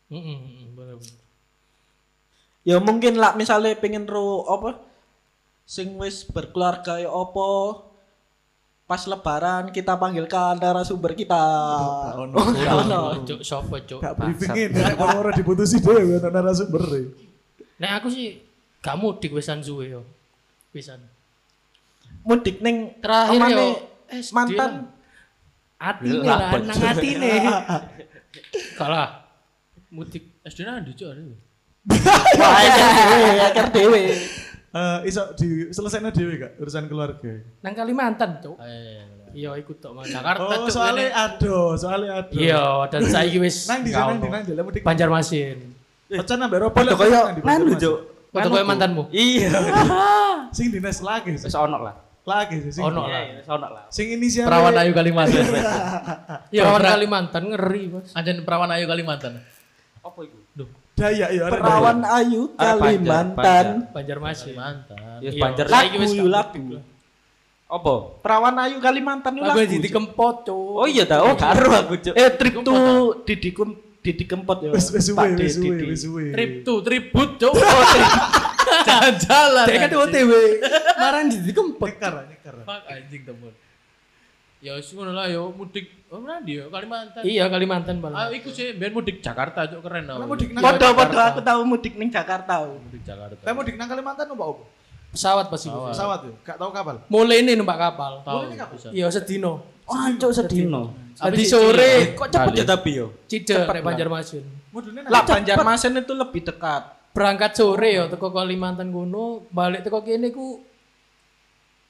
Heeh, 0.07 0.39
bener-bener. 0.71 1.19
Ya 2.63 2.79
mungkin 2.79 3.17
lah 3.17 3.35
misalnya 3.35 3.75
pengen 3.75 4.05
ro 4.05 4.47
apa 4.47 4.79
sing 5.65 5.97
wis 5.97 6.27
berkeluarga 6.27 6.99
ya 7.01 7.09
apa 7.09 7.49
pas 8.93 9.09
lebaran 9.09 9.73
kita 9.73 9.97
panggilkan 9.97 10.61
narasumber 10.61 11.17
kita. 11.17 11.41
Gak 12.13 12.19
ono. 12.29 12.37
Oh, 12.37 12.83
ono. 12.85 13.01
Cuk, 13.25 13.41
sopo, 13.41 13.81
Cuk? 13.81 14.05
Gak 14.05 14.21
briefingin 14.21 14.69
nek 14.77 15.01
ora 15.01 15.33
diputusi 15.33 15.81
dhewe 15.81 16.21
untuk 16.21 16.29
narasumber. 16.29 16.83
e. 16.93 17.03
Nek 17.81 17.91
aku 18.03 18.13
sih 18.13 18.37
gak 18.85 19.01
mudik 19.01 19.33
wisan 19.33 19.65
suwe 19.65 19.97
yo. 19.97 20.05
Wisan. 20.77 21.01
Mudik 22.27 22.61
ning 22.61 23.01
Terakhir 23.01 23.41
yo 23.49 23.67
mantan 24.37 24.93
Atine 25.83 26.23
Lah, 26.23 26.55
nang 26.63 26.79
atine. 26.79 27.33
Kalah. 28.79 29.27
Mudik 29.91 30.39
SD 30.47 30.63
nanti 30.63 30.95
cok. 30.95 31.11
ada. 31.11 31.35
akar 33.51 33.67
dewe. 33.75 34.15
Eh 34.73 34.99
iso 35.05 35.23
di 35.35 35.69
selesainya 35.69 36.09
dhewe 36.09 36.35
gak 36.35 36.53
urusan 36.57 36.89
keluarga. 36.89 37.33
nang 37.61 37.73
Kalimantan, 37.73 38.41
Cuk. 38.41 38.57
Eh, 38.59 39.05
Iya, 39.33 39.57
ikut 39.57 39.81
tok 39.81 39.93
Mang. 39.93 40.05
Jakarta 40.05 40.45
Oh, 40.45 40.69
soalnya 40.69 41.09
ini. 41.09 41.17
ado, 41.19 41.73
soalnya 41.75 42.21
ado. 42.21 42.37
Iya, 42.37 42.85
dan 42.87 43.01
saiki 43.03 43.37
wis 43.39 43.65
Nang 43.65 43.81
di 43.81 43.89
sana 43.89 44.13
di 44.15 44.29
nang 44.29 44.45
di 44.45 44.53
mudik. 44.55 44.85
Banjarmasin. 44.85 45.57
Pecah 46.07 46.37
nambah 46.37 46.59
ropo 46.63 46.77
Padha 46.77 46.93
koyo 46.93 47.21
nganu, 47.35 47.73
Cuk. 47.75 47.99
Foto 48.29 48.49
kowe 48.49 48.61
mantanmu. 48.63 49.09
Iya. 49.09 49.49
Sing 50.57 50.69
dinas 50.69 51.01
lagi 51.01 51.33
sih. 51.35 51.49
Wis 51.49 51.53
ono 51.55 51.81
lah. 51.81 51.97
Lagi 52.23 52.61
sih 52.61 52.71
sing. 52.71 52.85
Ono 52.85 53.03
Iya, 53.03 53.13
lah. 53.13 53.21
iya, 53.23 53.35
wis 53.41 53.49
ono 53.51 53.67
lah. 53.69 53.85
Sing 53.89 54.07
inisialnya 54.11 54.49
Perawan 54.49 54.75
Ayu 54.79 54.93
Kalimantan. 54.93 55.45
Ya, 56.49 56.61
perawan 56.63 56.85
Kalimantan 56.87 57.43
ngeri, 57.47 57.83
Bos. 57.89 58.09
Ada 58.13 58.31
perawan 58.41 58.69
Ayu 58.71 58.85
Kalimantan. 58.85 59.41
Apa 59.99 60.19
iku? 60.23 60.37
Duh, 60.53 60.69
Dayak 60.93 61.29
ya. 61.33 61.45
Perawan 61.49 62.01
Ayu 62.05 62.43
Kalimantan. 62.53 63.67
Banjarmasin. 63.91 64.53
Kalimantan. 64.53 64.97
Ya 65.25 65.31
Iya, 65.33 65.41
Banjar. 65.41 65.65
saiki 65.67 65.97
Lagu 65.97 66.13
gak 66.13 66.29
lagu. 66.29 66.63
Apa? 67.67 67.95
Perawan 68.21 68.57
Ayu 68.61 68.77
Kalimantan 68.79 69.33
itu 69.35 69.43
Lagu 69.43 69.57
lagu. 69.57 69.73
jadi 69.73 69.89
kempot, 69.89 70.37
Cuk. 70.45 70.77
Oh 70.77 70.85
iya 70.85 71.09
ta, 71.09 71.25
oh 71.25 71.33
karo 71.33 71.73
aku, 71.73 71.95
Cuk. 71.97 72.15
Eh 72.15 72.29
trip 72.37 72.55
to 72.61 72.75
Didi 73.25 73.51
Kum 73.51 73.71
Didi 74.03 74.27
Kempot 74.27 74.59
ya. 74.59 74.75
Wis 74.75 74.91
wis 74.91 75.15
Pak 75.15 75.31
suwe, 75.31 75.39
wis 75.39 75.55
Didi. 75.55 75.63
suwe, 75.63 75.77
wis 75.87 76.01
suwe. 76.03 76.25
Trip 76.35 76.53
tuh, 76.67 76.83
tribut 76.83 77.39
cok. 77.39 77.55
Jalan-jalan. 78.89 79.67
Dia 79.71 79.79
kan. 79.79 79.91
OTW. 79.95 80.33
Marah 80.99 81.23
jadi 81.25 81.51
kempot. 81.55 81.87
Nekar, 81.87 82.15
nekar. 82.27 82.55
Fuck 82.67 82.83
anjing 82.91 83.23
temen. 83.23 83.53
Ya 84.63 84.79
wis 84.79 84.95
ngono 84.95 85.11
lah 85.11 85.27
yo 85.27 85.51
mudik. 85.51 86.07
Oh 86.07 86.23
nanti 86.23 86.55
yo 86.55 86.71
Kalimantan. 86.71 87.27
Iya, 87.27 87.51
Kalimantan 87.51 87.99
Ah, 87.99 88.31
malah. 88.31 88.31
iku 88.31 88.55
sih 88.55 88.79
biar 88.79 88.95
mudik 88.95 89.19
Jakarta 89.19 89.67
cok 89.67 89.83
keren 89.83 90.07
tau. 90.07 90.23
Lah 90.23 90.27
mudik 90.31 90.55
nang 90.55 90.63
podo 90.63 90.87
aku 91.19 91.41
tahu 91.43 91.61
mudik 91.67 91.99
ning 91.99 92.15
Jakarta. 92.15 92.63
Mudik 92.71 93.03
Jakarta. 93.03 93.43
Lah 93.43 93.55
mudik 93.59 93.75
nang 93.75 93.91
Kalimantan 93.91 94.31
opo 94.31 94.45
opo? 94.47 94.65
Pesawat 95.11 95.51
pasti. 95.51 95.67
Pesawat. 95.67 95.91
Pesawat 95.93 96.21
yo, 96.25 96.33
gak 96.47 96.57
tahu 96.63 96.71
kapal. 96.71 96.97
Mulai 97.11 97.43
ini 97.43 97.53
numpak 97.59 97.77
kapal. 97.77 98.23
nih, 98.23 98.57
bisa. 98.71 98.89
Iya, 98.95 99.07
sedino. 99.11 99.67
Oh, 99.85 100.09
Cuk 100.17 100.31
sedino. 100.31 100.95
Tadi 101.13 101.37
Tapi 101.37 101.45
sore 101.45 101.93
Kok 102.17 102.29
cepet 102.33 102.53
ya 102.57 102.65
tapi 102.65 102.91
yo? 102.97 103.07
Cidek 103.29 103.69
nek 103.69 103.83
Banjarmasin. 103.85 104.45
Mudune 104.73 105.05
nang 105.05 105.13
Lah 105.13 105.23
Banjarmasin 105.27 106.01
itu 106.01 106.15
lebih 106.17 106.41
dekat. 106.49 106.83
Berangkat 107.13 107.53
sore 107.53 107.91
ya 107.93 108.09
teko 108.09 108.33
Kalimantan 108.33 108.89
kono, 108.89 109.45
balik 109.53 109.85
teko 109.85 110.01
kene 110.01 110.33
ku 110.33 110.65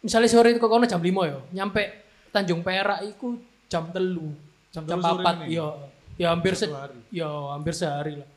misalnya 0.02 0.26
sore 0.26 0.50
teko 0.50 0.66
kono 0.66 0.82
jam 0.82 0.98
5 0.98 1.30
ya, 1.30 1.38
nyampe 1.62 2.01
Tanjung 2.32 2.60
Perak 2.60 3.04
iku 3.06 3.36
jam 3.68 3.88
telu, 3.88 4.32
Jam 4.68 4.82
jam 4.82 4.98
papat 4.98 5.44
ini? 5.44 5.54
ya, 5.54 5.66
ya 6.16 6.28
hampir 6.30 6.52
se 6.52 6.64
Satu 6.64 6.76
hari. 6.78 6.98
ya 7.10 7.28
hampir 7.52 7.72
sehari 7.72 8.14
lah. 8.16 8.28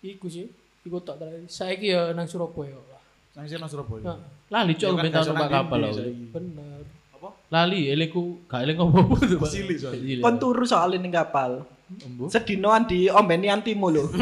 Iku 0.00 0.26
sih, 0.26 0.46
iku 0.80 0.98
tak 1.00 1.18
terakhir. 1.18 1.42
Saiki 1.46 1.90
ya 1.90 2.10
nang 2.12 2.24
Surabaya 2.24 2.78
lah. 2.86 3.02
nang 3.34 3.44
sini 3.44 3.66
Surabaya. 3.66 4.02
Nah, 4.06 4.18
Lali 4.48 4.72
cok 4.72 4.86
Ya 4.86 4.92
kan, 4.92 5.02
minta 5.02 5.18
gak 5.18 5.26
numpak 5.28 5.50
kapal 5.50 5.78
nang 5.80 5.90
lah. 5.90 6.06
bener. 6.32 6.80
Apa? 7.12 7.28
Lali 7.48 7.80
eleku 7.86 8.22
gak 8.46 8.60
eling 8.62 8.78
apa-apa 8.78 9.16
tuh. 9.20 9.38
Pak. 9.38 9.50
Cilik 9.50 9.76
soalnya. 9.76 9.98
Cilik. 10.00 10.22
Kon 10.22 10.36
turu 10.36 10.64
soalnya 10.64 10.98
ning 10.98 11.10
kapal. 11.10 11.50
Sedinoan 12.26 12.82
di 12.82 13.06
ombeni 13.06 13.46
antimu 13.46 13.88
lho. 13.94 14.04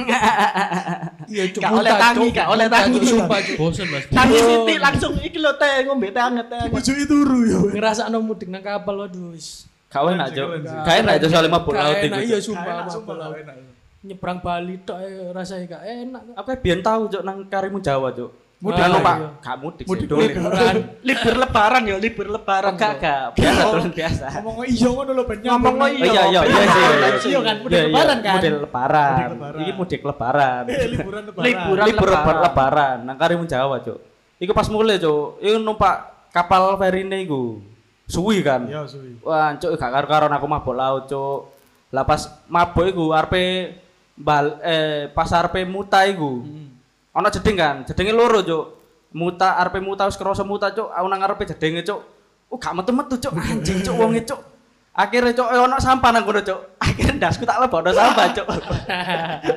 Iya, 1.24 1.48
Gak 1.56 1.72
oleh 1.72 1.92
tangi, 1.96 2.28
gak 2.36 2.48
oleh 2.52 2.68
tangi. 2.68 3.00
Sumpah, 3.00 3.40
Cuk. 3.40 3.56
Bosen 3.56 3.88
Mas. 3.88 4.04
Tangi 4.12 4.36
siti 4.36 4.76
langsung 4.76 5.16
iki 5.24 5.40
lho 5.40 5.56
teh 5.56 5.88
ngombe 5.88 6.12
teh 6.12 6.20
anget 6.20 6.52
teh. 6.52 6.68
Bujuk 6.68 7.08
turu 7.08 7.48
yo. 7.48 7.58
Ngerasakno 7.72 8.20
mudik 8.20 8.52
nang 8.52 8.60
kapal 8.60 9.00
waduh 9.00 9.32
wis. 9.32 9.64
Kau 9.88 10.12
enak, 10.12 10.36
Cuk. 10.36 10.68
Gak 10.84 10.96
enak 11.00 11.14
itu 11.16 11.26
soalnya 11.32 11.48
mabuk 11.48 11.72
Gak 11.72 11.80
laut 11.80 11.96
enak, 11.96 12.20
iku. 12.20 12.28
Iya 12.28 12.38
Cuk. 12.44 12.46
sumpah 12.52 12.74
mabuk 12.84 13.16
laut. 13.16 13.36
enak. 13.40 13.56
Nyebrang 14.04 14.38
Bali 14.44 14.74
tok 14.84 15.00
ae 15.00 15.32
rasanya 15.32 15.64
gak 15.64 15.82
enak. 15.88 16.22
Aku 16.36 16.48
biyen 16.60 16.80
tahu, 16.84 17.02
Cuk, 17.08 17.22
nang 17.24 17.48
karimun 17.48 17.80
Jawa, 17.80 18.12
Cuk. 18.12 18.43
Mudik. 18.62 18.80
Mudik 18.80 18.86
numpak, 18.96 19.16
Iya. 19.18 19.28
gak 19.44 19.56
mudik 19.60 19.84
Mudik. 19.84 20.08
Liburan. 20.08 20.76
Libur 21.04 21.34
lebaran 21.36 21.82
ya, 21.84 21.96
libur 22.00 22.26
lebaran. 22.32 22.72
Gak, 22.78 22.92
gak. 22.96 23.24
Biasa, 23.36 23.60
dolen 23.66 23.90
biasa. 23.92 24.26
Ngomong 24.40 24.56
iya 24.64 24.88
ngono 24.88 25.10
lho 25.12 25.22
ben 25.28 25.38
Ngomong 25.44 25.74
iya. 25.74 25.84
Oh 25.84 25.88
iya, 25.90 26.00
iya, 26.00 26.22
iya, 26.24 26.40
iya, 26.40 26.62
iya. 26.64 27.08
Iya 27.20 27.40
kan, 27.44 27.56
mudik 27.60 27.74
Iya, 27.74 27.82
iya. 27.82 27.88
lebaran 27.92 28.18
kan? 28.24 28.34
Mudik 28.38 28.52
lebaran. 28.64 29.16
Iki 29.60 29.72
mudik 29.76 30.00
lebaran. 30.00 30.62
Eh, 30.64 30.88
liburan 30.88 31.22
lebaran. 31.28 31.44
Liburan. 31.44 31.84
libur 31.84 32.08
lebaran. 32.08 32.42
lebaran 32.46 32.96
nang 33.04 33.16
karimun 33.18 33.46
Jawa, 33.46 33.76
Cuk. 33.84 33.98
Iku 34.40 34.52
pas 34.56 34.68
mulai, 34.72 34.96
Cuk. 34.96 35.42
Iku 35.44 35.56
numpak 35.60 35.94
kapal 36.32 36.78
ferine 36.80 37.20
iku. 37.20 37.60
Suwi 38.08 38.40
kan. 38.40 38.64
Iya, 38.64 38.88
suwi. 38.88 39.20
Wah, 39.20 39.52
Cuk, 39.56 39.76
gak 39.76 39.92
karo-karon 39.92 40.32
aku 40.32 40.46
mabuk 40.48 40.72
laut, 40.72 41.04
Cuk. 41.04 41.52
Lah 41.92 42.02
pas 42.02 42.26
mabuk 42.48 42.88
iku 42.88 43.12
arepe 43.12 43.76
bal 44.16 44.56
eh 44.64 45.10
pas 45.12 45.28
arepe 45.30 45.68
muta 45.68 46.00
iku. 46.08 46.42
Ana 47.14 47.30
jeding 47.30 47.54
kan, 47.54 47.76
jedenge 47.86 48.12
loro, 48.12 48.42
Cuk. 48.42 48.64
Muta 49.14 49.62
arepe 49.62 49.78
muta 49.78 50.10
wis 50.10 50.18
krasa 50.18 50.42
muta, 50.42 50.74
Cuk. 50.74 50.90
Aku 50.90 51.06
nang 51.06 51.22
arepe 51.22 51.46
jedenge, 51.46 51.86
Cuk. 51.86 52.00
Oh, 52.50 52.58
gak 52.58 52.74
metu-metu, 52.74 53.14
Cuk. 53.22 53.32
Anjing, 53.38 53.86
Cuk, 53.86 53.94
wonge, 53.94 54.26
Cuk. 54.26 54.54
Akhirnya 54.94 55.34
cok, 55.34 55.48
eh, 55.50 55.58
ono 55.58 55.76
sampah 55.82 56.10
nang 56.14 56.22
kono 56.22 56.38
cok. 56.38 56.60
Akhirnya 56.86 57.26
dasku 57.26 57.42
tak 57.42 57.58
lebokno 57.58 57.90
sampah 57.90 58.30
cok. 58.30 58.46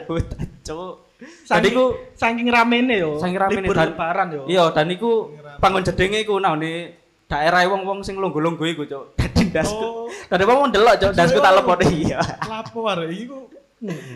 Hutan, 0.09 0.45
cok. 0.65 0.93
Tadi 1.45 1.67
ku 1.77 1.93
saking 2.17 2.49
ramene 2.49 2.97
yo. 2.97 3.21
Saking 3.21 3.37
ramene 3.37 3.69
dan- 3.69 3.93
lebaran 3.93 4.27
yo. 4.33 4.43
Iya, 4.49 4.73
dan 4.73 4.89
iku 4.89 5.37
panggon 5.61 5.85
jedenge 5.85 6.25
iku 6.25 6.41
naone 6.41 6.97
daerah 7.29 7.61
wong-wong 7.69 8.01
sing 8.01 8.17
lungguh-lungguh 8.17 8.65
iku, 8.73 8.89
Cuk. 8.89 9.13
Dadi 9.21 9.53
ndasku. 9.53 9.77
Oh. 9.77 10.09
Dadi 10.09 10.41
wong 10.41 10.73
ndelok, 10.73 11.05
Cuk, 11.05 11.11
ndasku 11.13 11.37
tak 11.37 11.53
lepone 11.53 11.85
iya. 11.85 12.17
Lapo 12.49 12.89
arek 12.89 13.09
iki 13.13 13.25
ku 13.29 13.37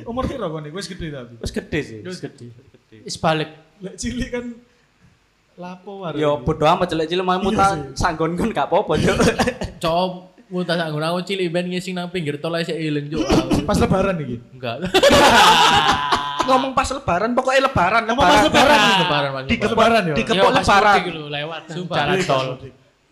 umur 0.09 0.25
piro 0.25 0.49
iki? 0.57 0.73
Wis 0.73 0.89
gede 0.89 1.13
tapi. 1.13 1.33
Wis 1.37 1.53
gede 1.53 1.79
sih. 1.85 1.99
Wis 2.01 2.17
gede. 2.17 2.49
Wis 2.91 3.15
balik. 3.15 3.49
Lek 3.79 3.95
cilik 3.95 4.29
kan 4.29 4.45
lapo 5.55 6.03
arek. 6.03 6.19
Yo 6.19 6.43
bodo 6.43 6.67
amat 6.67 6.91
cilik-cilik 6.91 7.23
mau 7.23 7.39
muta 7.39 7.79
sanggon 7.95 8.35
kon 8.35 8.51
gak 8.51 8.67
apa-apa, 8.67 8.93
Cuk. 8.99 9.17
Cok, 9.83 10.09
muntah 10.51 10.75
sak 10.75 10.87
ngono 10.91 11.05
aku 11.15 11.19
cilik 11.25 11.47
ben 11.49 11.65
ngising 11.65 11.95
nang 11.95 12.11
pinggir 12.11 12.37
tol 12.37 12.53
ae 12.53 12.61
sik 12.61 12.75
eling 12.75 13.07
cok. 13.09 13.23
Pas 13.69 13.77
lebaran 13.79 14.15
iki. 14.19 14.37
Enggak. 14.53 14.75
Ngomong 16.41 16.73
pas 16.73 16.89
lebaran 16.89 17.37
pokoknya 17.37 17.69
lebaran. 17.69 18.01
Ngomong 18.09 18.25
pas 18.25 18.41
lebaran. 18.49 18.79
Lebaran. 19.05 19.43
Di 19.45 19.55
Lebaran. 19.55 19.69
Lebaran 19.69 20.03
yo. 20.03 20.15
di 20.17 20.23
Yo, 20.23 20.27
kepok 20.27 20.49
pas 20.51 20.65
lebaran. 20.65 20.97
lewat 21.29 21.61
jalan 21.69 22.17
tol. 22.25 22.47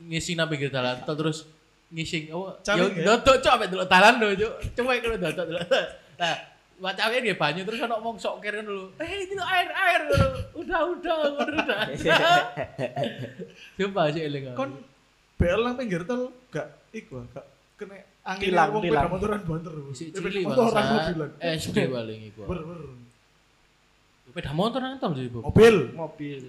Ngising 0.01 0.35
nang 0.35 0.47
pinggir 0.49 0.69
dalan 0.73 0.97
tol 1.05 1.13
terus 1.15 1.45
ngising 1.89 2.33
apa? 2.33 2.49
Cawe 2.65 2.77
Yo 2.77 2.85
nggak? 2.89 3.05
dodok 3.05 3.35
cok 3.37 3.51
ambek 3.53 3.67
delok 3.69 3.87
dalan 3.87 4.13
lho 4.17 4.27
cok. 4.33 4.53
Cuma 4.73 4.91
kalau 4.97 5.17
dodok 5.21 5.45
delok. 5.45 5.65
Nah, 6.19 6.35
Wacawe 6.79 7.15
dia 7.19 7.35
banyu 7.35 7.67
terus 7.67 7.83
ono 7.83 7.99
wong 7.99 8.15
sok 8.15 8.39
kira 8.39 8.63
dulu. 8.63 8.95
Eh 9.03 9.27
itu 9.27 9.35
air 9.35 9.67
air 9.67 10.01
dulu. 10.07 10.27
Udah 10.63 10.81
udah 10.87 11.15
udah 11.35 11.47
udah. 11.59 11.79
Sumpah 13.77 14.05
sih 14.11 14.21
eling. 14.23 14.55
Kon 14.55 14.79
BL 15.35 15.59
nang 15.59 15.75
pinggir 15.75 16.03
tol 16.03 16.31
gak 16.51 16.67
iku 16.91 17.23
gak 17.31 17.43
kena 17.79 17.95
angin 18.27 18.51
Tilang, 18.51 18.69
wong 18.75 18.83
motoran 18.87 19.39
banter. 19.43 19.71
Isi 19.91 20.11
Sepeda 20.11 20.31
cili 20.31 20.47
motoran 20.47 20.71
bangsa. 20.71 20.91
mobilan. 21.11 21.29
SD 21.39 21.77
paling 21.87 22.19
iku. 22.31 22.41
Ber 22.47 22.59
ber. 22.63 22.79
Sepeda 24.27 24.51
motor 24.55 24.79
nang 24.79 24.99
tol 24.99 25.11
sih, 25.15 25.27
Bu. 25.27 25.39
Mobil. 25.43 25.75
mobil 25.95 26.39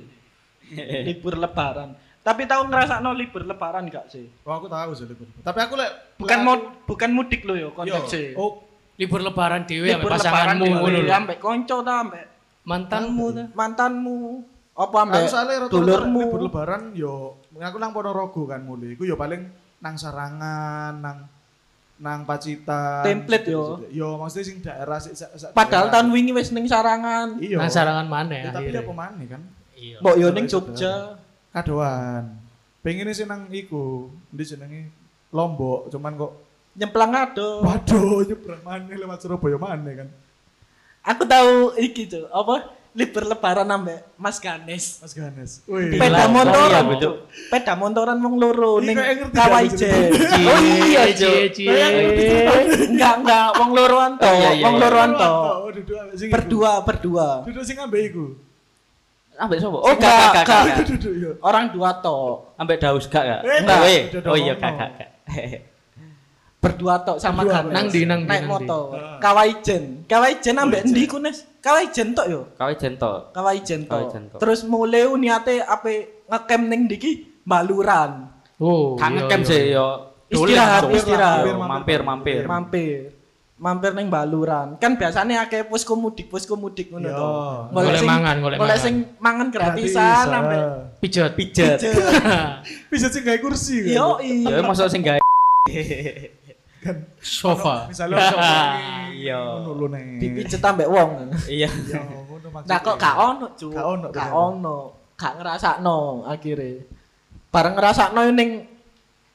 libur 1.08 1.34
lebaran 1.34 1.98
tapi 2.20 2.44
tahu 2.44 2.68
ngerasa 2.68 3.00
no 3.00 3.10
libur 3.10 3.42
lebaran 3.42 3.88
gak 3.88 4.06
sih 4.06 4.28
Oh 4.44 4.52
aku 4.54 4.68
tahu 4.68 4.92
sih 4.92 5.08
libur. 5.08 5.26
Tapi 5.40 5.58
aku 5.58 5.74
lek 5.74 6.14
bukan 6.14 6.38
mau 6.44 6.54
bukan 6.86 7.10
mudik 7.10 7.42
lo 7.48 7.56
yo 7.56 7.72
Yo, 7.72 7.74
konteksnya 7.74 8.36
Oh, 8.38 8.69
Libur 9.00 9.24
lebaran 9.24 9.64
dhewe 9.64 9.88
ambek 9.88 10.04
libur 10.04 10.12
lebaran 10.12 10.20
pasanganmu 10.60 10.64
ngono 10.76 10.98
lho. 11.00 11.12
ambek 11.16 11.38
konco 11.40 11.76
ta 11.80 11.94
ambek 12.04 12.26
Mantanmu 12.68 13.26
ta. 13.32 13.44
mantanmu 13.56 14.16
apa 14.76 14.96
ambek 15.08 15.22
dulurmu 15.72 16.20
libur 16.28 16.40
lebaran 16.44 16.92
yo 16.92 17.40
aku 17.56 17.76
nang 17.80 17.96
Ponorogo 17.96 18.44
kan 18.44 18.60
mulai. 18.60 18.92
Iku 18.94 19.08
yo 19.08 19.16
paling 19.16 19.48
nang 19.80 19.96
Sarangan, 19.96 21.00
nang 21.00 21.18
nang 22.00 22.24
Pacitan. 22.24 23.04
Template 23.04 23.48
yo. 23.48 23.80
Yo 23.88 24.16
maksudnya 24.20 24.44
sing 24.44 24.56
daerah 24.60 25.00
sik 25.00 25.16
padahal 25.56 25.88
tahun 25.88 26.08
wingi 26.12 26.32
wis 26.32 26.52
ning 26.52 26.64
sarangan 26.64 27.36
iya. 27.40 27.56
Nang 27.60 27.68
sarangan 27.72 28.08
mana 28.08 28.36
Ya, 28.36 28.52
tapi 28.52 28.72
apa 28.72 28.92
maneh 28.92 29.26
kan? 29.28 29.42
Iya. 29.76 29.96
mbok 30.04 30.16
yo 30.20 30.28
ning 30.32 30.44
Jogja 30.44 31.16
Kadoan. 31.52 32.36
Pengen 32.80 33.12
sih 33.12 33.28
nang 33.28 33.48
iku, 33.52 34.08
ndi 34.32 34.44
jenenge 34.44 34.88
Lombok, 35.30 35.92
cuman 35.92 36.16
kok 36.16 36.32
nyemplang 36.72 37.12
ado 37.12 37.60
waduh 37.60 38.22
nyebrang 38.22 38.62
maneh 38.62 38.96
lewat 38.96 39.18
Surabaya 39.18 39.56
maneh 39.56 39.94
kan. 39.96 40.08
aku 41.02 41.22
tahu 41.24 41.52
iki 41.76 42.06
tuh 42.06 42.28
apa 42.28 42.70
libur 42.90 43.22
lebaran 43.22 43.70
ambek 43.70 44.02
Mas 44.16 44.36
Ganes 44.36 44.98
Mas 44.98 45.14
Ganes. 45.14 45.62
Wih. 45.64 45.94
Peda 45.94 46.26
Gila, 46.26 46.26
motoran, 46.28 46.84
iya, 46.84 46.96
Cuk. 46.98 47.14
Peda 47.46 47.72
motoran 47.74 48.18
wong 48.18 48.34
loro 48.36 48.72
Iya, 48.76 48.86
ning 48.90 48.96
kayak 48.98 49.14
ngerti 49.16 49.36
Kawai 49.38 49.64
gak, 49.64 49.78
Jen. 49.78 50.10
Cie, 50.10 50.42
Oh 50.42 50.58
iya, 50.58 51.02
Cuk. 51.14 51.34
Enggak, 52.90 53.14
enggak, 53.22 53.48
wong 53.54 53.70
loroan 53.72 54.12
to, 54.16 54.26
Iya, 54.26 54.50
iya, 54.52 54.64
wong 54.66 54.74
iya. 54.74 54.82
loroan 54.82 55.10
to. 55.14 55.30
Oh. 55.30 55.70
Berdua, 56.28 56.72
berdua. 56.82 57.28
Duduk 57.46 57.62
sing 57.62 57.78
ambek 57.78 58.10
iku. 58.10 58.34
Ambek 59.38 59.58
sapa? 59.62 59.70
Oh, 59.72 59.86
Oh, 59.86 59.94
gak 59.94 60.42
gak. 60.42 60.64
Orang 61.40 61.70
dua 61.70 61.94
to. 61.96 62.18
Ambek 62.58 62.82
Daus 62.82 63.06
gak 63.06 63.22
gak? 63.22 63.40
Eh, 63.46 63.58
enggak. 63.62 63.80
Oh 64.26 64.34
iya 64.34 64.58
gak 64.58 64.72
gak. 64.74 64.90
Berdua 66.60 67.00
to 67.00 67.16
sama 67.16 67.40
Ganes. 67.48 67.72
Nang 67.72 67.88
di, 67.88 68.04
nang 68.04 68.28
Naik 68.28 68.44
motor. 68.44 68.92
Ah. 68.92 69.16
Kawai 69.16 69.64
Jen. 69.64 70.04
Kawai 70.04 70.44
Jen 70.44 70.60
ambek 70.60 70.84
endi 70.84 71.08
ku, 71.08 71.16
Nes? 71.16 71.48
Kawai 71.60 71.88
Jen 71.88 72.12
tok 72.12 72.26
yo. 72.28 72.40
Kawai 72.56 72.76
jento. 72.76 73.32
Kawai 73.32 73.60
Jen 73.64 73.84
Kawai 73.84 74.04
tok. 74.04 74.12
Jen 74.12 74.24
tok. 74.32 74.40
Terus 74.40 74.60
mulai 74.68 75.08
niate 75.16 75.64
ape 75.64 76.24
ngecamp 76.28 76.64
ning 76.68 76.80
ndiki 76.88 77.28
Baluran. 77.44 78.28
Oh. 78.60 78.96
Kang 79.00 79.16
iya, 79.16 79.24
ngecamp 79.24 79.42
iya. 79.44 79.48
sih 79.48 79.62
yo. 79.72 79.88
Istirahat, 80.30 80.82
istirahat. 80.92 81.44
Mampir 81.56 82.00
mampir. 82.04 82.42
Mampir. 82.44 82.98
Mampir 83.60 83.92
ning 83.92 84.08
Baluran. 84.08 84.80
Kan 84.80 84.96
biasanya 84.96 85.44
akeh 85.44 85.68
posko 85.68 85.92
mudik, 85.96 86.32
posko 86.32 86.56
mudik 86.56 86.88
ngono 86.88 87.08
Yo. 87.08 87.16
to. 87.16 87.32
Golek 87.76 88.04
mangan, 88.08 88.36
golek 88.40 88.56
Golek 88.56 88.72
mangan. 88.72 88.84
sing 88.84 88.94
mangan 89.20 89.46
gratisan 89.52 90.26
ambek 90.32 90.60
Pijet. 91.00 91.32
Pijet. 91.36 91.80
Bisa 92.92 93.12
sing 93.12 93.20
gawe 93.20 93.36
kursi 93.36 93.84
kan. 93.84 93.96
Yo, 93.96 94.08
Yo 94.48 94.64
masuk 94.64 94.88
sing 94.88 95.04
gawe. 95.04 95.20
Kan 96.80 96.96
Sofa. 97.20 97.86
misalnya 97.86 98.16
sofa 98.32 98.56
Iya. 99.12 99.36
ngono 99.60 99.84
nek. 99.86 100.16
dipijet 100.16 100.60
ambek 100.60 100.88
wong. 100.88 101.28
Iya. 101.44 101.68
Nah 102.64 102.78
kok 102.80 102.96
gak 102.96 103.16
ono, 103.16 103.46
Cuk. 103.52 103.70
Gak 103.70 103.84
ono, 103.86 104.06
Gak 104.08 104.30
ono. 104.32 104.78
Gak 105.12 105.32
ngrasakno 105.36 105.96
akhire. 106.24 106.88
Bareng 107.48 107.74
ngrasakno 107.74 108.20
ning 108.30 108.64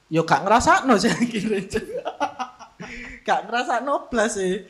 yo 0.07 0.21
gak 0.23 0.41
ngrasakno 0.41 0.97
sih 0.97 1.07
akhire. 1.07 1.59
Gak 3.27 3.45
ngrasakno 3.45 4.09
blas 4.09 4.33
sih. 4.33 4.65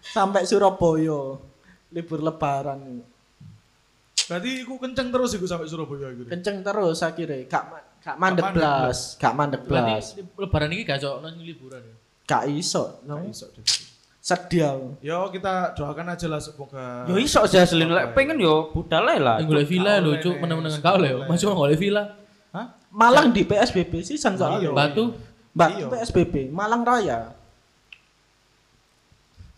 Sampai 0.00 0.46
Surabaya 0.46 1.36
libur 1.90 2.20
lebaran. 2.20 3.02
Berarti 4.22 4.62
iku 4.62 4.78
kenceng 4.78 5.10
terus 5.10 5.34
iku 5.34 5.44
sampai 5.44 5.66
Surabaya 5.66 6.08
iku. 6.08 6.22
Kenceng 6.26 6.62
terus 6.62 7.02
akhire. 7.02 7.42
Gak 7.44 7.64
gak 8.00 8.16
mandek 8.16 8.54
blas, 8.54 9.18
gak 9.18 9.34
mandek 9.34 9.60
Berarti 9.62 9.92
blas. 9.92 10.06
lebaran 10.38 10.70
ini 10.70 10.82
gak 10.82 10.98
cocok 10.98 11.18
nang 11.20 11.34
liburan 11.36 11.82
ya. 11.82 11.96
Gak 12.30 12.46
iso, 12.46 13.02
no. 13.10 13.18
Iso 13.26 13.50
deh. 13.50 13.66
Sedih. 14.22 14.94
Yo 15.02 15.26
kita 15.34 15.74
doakan 15.74 16.14
aja 16.14 16.30
lah 16.30 16.38
semoga 16.38 17.08
Yo 17.10 17.18
iso 17.18 17.42
aja 17.42 17.66
selin 17.66 17.90
lek 17.90 18.14
pengen 18.14 18.38
yo 18.38 18.70
budal 18.70 19.02
lah. 19.02 19.42
Golek 19.42 19.66
villa 19.66 19.98
lho, 19.98 20.14
cuk, 20.22 20.38
Nes. 20.38 20.40
meneng-menengan 20.46 20.80
kau 20.84 20.96
lho. 21.00 21.10
Oleh. 21.18 21.26
Masuk 21.26 21.50
golek 21.50 21.80
villa. 21.80 22.14
Hah? 22.54 22.78
Malang 22.94 23.34
di 23.34 23.42
PSBB 23.42 24.06
sih 24.06 24.14
san 24.14 24.38
soalnya. 24.38 24.70
Iya. 24.70 24.70
Batu. 24.70 25.04
Mbak 25.50 25.70
Iya. 25.74 25.86
PSBB, 25.90 26.34
Malang 26.54 26.86
Raya. 26.86 27.34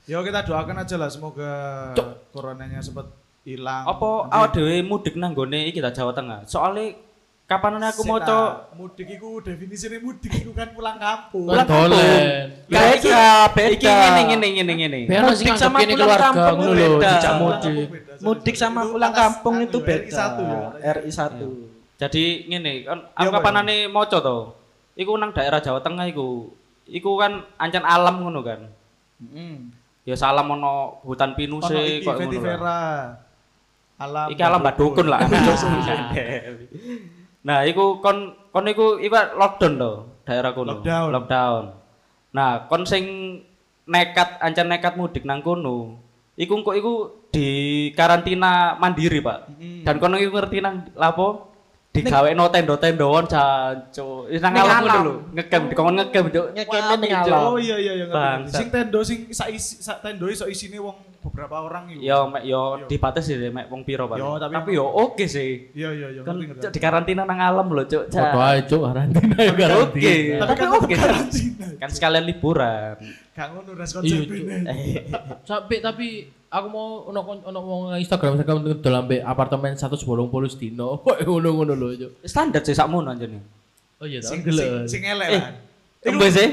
Yo 0.09 0.25
kita 0.25 0.41
doakan 0.43 0.81
aja 0.81 0.97
lah 0.97 1.13
semoga 1.13 1.53
coronanya 2.33 2.81
sempat 2.81 3.13
hilang. 3.45 3.85
Apa 3.85 4.33
awak 4.33 4.57
dhewe 4.57 4.81
mudik 4.81 5.15
nang 5.21 5.37
gone 5.37 5.69
iki 5.69 5.85
ta 5.85 5.93
Jawa 5.93 6.17
Tengah? 6.17 6.49
Soale 6.49 7.12
kapan 7.53 7.77
aku 7.85 8.03
mau 8.09 8.17
lah, 8.17 8.73
mudik 8.73 9.09
iku 9.13 9.45
definisine 9.45 10.01
mudik 10.01 10.33
iku 10.33 10.57
kan 10.57 10.73
pulang 10.73 10.97
kampung. 10.97 11.53
Pulang 11.53 11.69
dolen. 11.69 12.49
Beda, 12.65 13.53
beda. 13.53 13.69
Iki 13.77 13.89
ngene 13.93 14.21
ngene 14.25 14.49
ngene 14.57 14.73
ngene. 14.81 14.99
Mudik 15.21 15.57
sama 15.61 15.85
pulang 15.85 15.93
keluarga 16.01 16.25
kampung 16.33 16.59
ngono 16.65 16.73
itu 16.73 16.81
lho, 16.81 16.97
beda. 16.97 17.11
dijak 17.13 17.35
mudik. 17.37 17.87
kampung 17.93 18.25
Mudik 18.25 18.57
sama 18.57 18.81
pulang 18.89 19.13
kampung 19.13 19.55
anu 19.61 19.65
itu 19.69 19.79
beda. 19.85 20.25
RI1 20.25 20.41
ya. 20.41 20.61
RI1. 20.97 21.33
Jadi 22.01 22.25
ngene 22.49 22.73
kan 22.89 22.99
Iya, 23.05 23.21
aku 23.21 23.31
kapanane 23.37 23.77
maca 23.93 24.19
to. 24.25 24.39
Iku 24.97 25.13
nang 25.21 25.31
daerah 25.37 25.61
Jawa 25.61 25.81
Tengah 25.85 26.09
iku. 26.09 26.49
Iku 26.89 27.11
kan 27.21 27.45
ancen 27.61 27.85
alam 27.85 28.17
ngono 28.25 28.41
kan. 28.41 28.61
Ya 30.09 30.17
salam 30.17 30.49
ono 30.49 31.05
hutan 31.05 31.37
Ono 31.37 31.39
pinuse 31.39 32.01
iki 32.01 32.09
kok 32.09 32.17
ngono. 32.17 32.33
Vetivera. 32.33 32.81
Alam. 34.01 34.27
Iki 34.33 34.43
alam 34.43 34.61
Badukun 34.65 35.07
lah. 35.07 35.21
nah, 37.43 37.67
iku 37.67 38.03
kon 38.03 38.35
kon 38.51 38.67
iku 38.71 38.99
iku 38.99 39.17
lockdown 39.39 39.75
to 39.79 39.93
daerah 40.27 40.51
kono. 40.55 40.79
Lockdown. 40.79 41.09
Lockdown. 41.13 41.63
Nah, 42.33 42.51
kon 42.71 42.89
sing 42.89 43.05
nekat 43.85 44.41
ancen 44.41 44.71
nekat 44.71 44.97
mudik 44.97 45.27
nang 45.27 45.43
kono. 45.45 46.01
Iku 46.39 46.65
kok 46.65 46.77
iku 46.79 46.93
di 47.29 47.49
karantina 47.93 48.77
mandiri, 48.81 49.21
Pak. 49.21 49.61
Dan 49.85 50.01
kono 50.01 50.17
iku 50.17 50.33
ngerti 50.33 50.65
nang 50.65 50.89
lapo? 50.97 51.52
Digawekno 51.93 52.49
tenda-tendoan 52.49 53.29
jancu. 53.29 54.25
Wis 54.25 54.41
nang 54.41 54.57
Ning 54.57 54.65
alam 54.65 54.77
ngono 54.81 54.89
alam. 54.89 55.05
lho. 55.05 55.15
Ngegem 55.37 55.63
dikon 55.69 55.93
ngegem, 55.93 56.25
Cuk. 56.33 56.47
Ngekemnya 56.57 56.97
ning 56.97 57.13
alam. 57.13 57.43
Oh 57.45 57.57
iya 57.61 57.77
iya 57.77 57.93
iya. 57.95 58.05
Bangsat. 58.09 58.57
Sing 58.57 58.67
tendo 58.73 59.01
sing 59.05 59.19
sak 59.29 59.53
isi 59.53 59.77
sak 59.79 60.01
tendo 60.01 60.25
iso 60.25 60.49
isine 60.49 60.81
wong 60.81 60.97
beberapa 61.21 61.61
orang 61.61 61.93
iku. 61.93 62.01
Yo 62.01 62.19
mek 62.27 62.43
yo 62.49 62.63
dibatasi 62.89 63.37
deh 63.37 63.53
mek 63.53 63.69
wong 63.69 63.85
piro, 63.85 64.09
Pak. 64.09 64.17
Yo, 64.17 64.41
tapi 64.41 64.53
tapi 64.57 64.71
yo 64.73 64.89
oke 64.89 65.29
sih. 65.29 65.69
Iya 65.77 65.93
iya 65.93 66.09
iya 66.11 66.21
Kan 66.25 66.41
di 66.73 66.81
karantina 66.81 67.23
nang 67.23 67.37
alam 67.39 67.69
lho, 67.69 67.85
Cuk. 67.85 68.09
Foto 68.09 68.39
aja 68.41 68.65
cuk 68.65 68.81
karantina 68.83 69.37
ya 69.37 69.53
Oke, 69.53 69.61
karantina. 69.61 70.37
Tapi 70.41 70.53
kan 70.57 70.69
oke. 70.73 70.95
karantina. 70.97 71.67
Kan 71.77 71.91
sekalian 71.93 72.25
liburan. 72.25 72.97
Gak 73.37 73.47
ngono 73.53 73.71
res 73.77 73.93
Iya, 73.93 73.97
konsep 74.01 74.17
Cuk. 74.25 74.33
ini. 74.33 74.53
Sampai 75.45 75.77
tapi 75.79 76.09
aku 76.53 76.67
mau 76.69 76.87
ono 77.09 77.21
ono 77.43 77.59
wong 77.61 77.83
Instagram 77.97 78.37
Instagram 78.37 78.61
ambek 79.01 79.21
apartemen 79.23 79.73
180 79.73 80.05
dino. 80.55 81.01
Kok 81.01 81.17
ngono-ngono 81.23 81.73
lho 81.73 81.89
cuk. 81.97 82.13
Standar 82.23 82.61
sih 82.61 82.73
sakmono 82.73 83.09
anjene. 83.09 83.41
Oh 83.97 84.05
iya, 84.05 84.21
Sing 84.21 84.45
gelem. 84.45 84.85
sing 84.85 85.01
elek 85.01 85.29
Eh, 85.29 85.41
kan. 85.41 85.55
Embe 86.03 86.27
sih. 86.29 86.49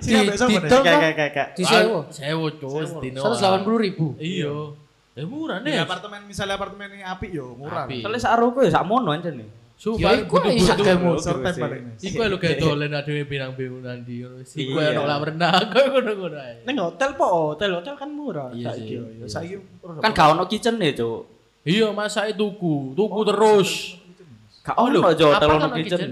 Sing 0.00 0.14
ambek 0.16 0.38
kan 0.64 0.80
Kayak 0.80 1.14
kayak 1.14 1.32
kayak. 1.32 1.48
di 1.52 1.62
sewa. 1.62 2.00
Sewo 2.08 2.46
cuk 2.50 3.02
dino. 3.02 3.20
Seratus 3.20 3.38
delapan 3.38 3.60
puluh 3.60 3.78
ribu. 3.78 4.06
Iya. 4.16 4.72
Eh 5.14 5.22
murah 5.22 5.60
Di 5.60 5.70
nih. 5.70 5.78
apartemen 5.80 6.24
misalnya 6.24 6.56
apartemen 6.56 6.88
ini 6.90 7.04
api 7.04 7.26
yo 7.30 7.54
murah. 7.54 7.86
Soalnya 7.86 8.18
sakroku 8.18 8.64
ya 8.64 8.72
sakmono 8.72 9.12
anjene. 9.12 9.46
Sumpah 9.84 10.00
Ya, 10.00 10.24
iku 10.24 10.40
ae 10.40 10.56
sak 10.56 10.80
butuh-butuh. 10.80 11.20
Short 11.20 11.40
time 11.44 11.56
paling. 11.60 11.84
Iku 12.00 12.16
lho 12.24 12.36
kayak 12.40 12.56
dolen 12.64 12.88
adewe 12.90 13.22
binang 13.22 13.52
bingung 13.52 13.84
nanti. 13.84 14.24
Iku 14.56 14.80
Iya. 14.80 14.96
ono 14.96 15.02
lah 15.04 15.20
renang 15.20 15.60
kok 15.76 15.84
ngono-ngono 15.84 16.38
ae. 16.40 16.64
Ning 16.64 16.76
hotel 16.80 17.10
po, 17.12 17.52
hotel 17.52 17.76
hotel 17.76 17.92
kan 17.92 18.08
murah. 18.08 18.48
Iya 18.48 18.72
saiki. 18.72 18.96
sih. 18.96 19.20
Yo 19.20 19.26
saiki 19.28 19.54
Kan 20.00 20.10
gak 20.10 20.28
ono 20.32 20.48
kitchen 20.48 20.80
ya, 20.80 20.96
Cuk. 20.96 21.20
Iya, 21.62 21.92
masa 21.92 22.24
tuku, 22.32 22.96
tuku 22.96 23.20
terus. 23.24 23.70
Gak 24.64 24.76
ono 24.78 25.04
jo 25.12 25.26
hotel 25.28 25.48
ono 25.52 25.68
kitchen. 25.76 26.10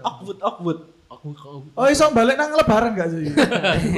Awkward, 0.00 0.38
awkward. 0.40 0.80
Aku 1.10 1.34
aku 1.34 1.74
Oh 1.74 1.90
iso 1.90 2.06
balik 2.14 2.38
nang 2.38 2.54
lebaran 2.54 2.94
gak 2.94 3.10
sih? 3.10 3.26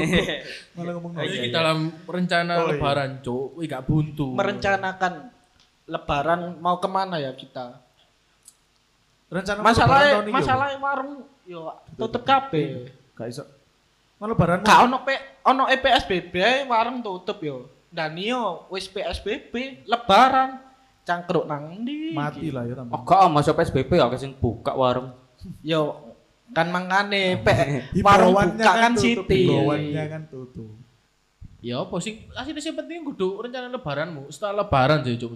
Malah 0.75 0.93
ngomong 0.97 1.21
Iki 1.21 1.53
dalam 1.53 1.79
rencana 2.03 2.53
Oh, 2.57 2.65
iya. 2.65 2.71
lebaran, 2.73 3.21
Cuk. 3.21 3.61
Wih, 3.61 3.69
gak 3.69 3.85
buntu. 3.85 4.33
Merencanakan 4.33 5.29
lebaran 5.85 6.41
mau 6.57 6.81
ke 6.81 6.89
mana 6.89 7.21
ya 7.21 7.37
kita? 7.37 7.92
Rencana 9.33 9.61
yo. 9.65 10.19
masalahnya 10.29 10.77
warung 10.77 11.25
yo 11.49 11.73
tutup 11.97 12.23
kabeh. 12.23 12.93
Gak 13.17 13.29
iso. 13.33 13.45
Mau 14.21 14.29
lebaran 14.29 14.61
Gak 14.61 14.81
ono 14.87 15.03
P 15.03 15.09
ono 15.49 15.65
E 15.73 15.77
PSBB 15.81 16.33
ae 16.39 16.57
warung 16.69 17.01
tutup 17.01 17.41
yo. 17.41 17.73
Dan 17.89 18.17
yo 18.21 18.69
wis 18.69 18.89
PSBB 18.89 19.85
lebaran 19.89 20.61
cangkruk 21.03 21.49
nang 21.49 21.83
ndi? 21.83 22.15
mati 22.15 22.53
lah 22.53 22.69
ya 22.69 22.77
tambah. 22.79 22.95
Oh, 22.95 23.03
gak 23.03 23.33
masuk 23.33 23.57
PSBB 23.57 23.91
ya 23.97 24.07
sing 24.21 24.37
buka 24.37 24.77
warung. 24.77 25.11
Yo 25.65 26.13
Kan 26.53 26.69
mangkane 26.69 27.41
pek 27.41 27.89
warung 28.07 28.37
buka 28.37 28.73
kan 28.77 28.93
tutup, 28.93 29.25
Siti. 29.25 29.49
himbauannya 29.49 30.05
kan 30.05 30.23
tutup. 30.29 30.69
Ya 31.65 31.81
apa 31.81 31.97
sing 32.05 32.29
asline 32.37 32.61
sing 32.61 32.77
penting 32.77 33.09
kudu 33.09 33.41
rencana 33.41 33.73
lebaranmu. 33.73 34.29
Setelah 34.29 34.69
lebaran 34.69 35.01
sih 35.01 35.17
Cuk 35.17 35.33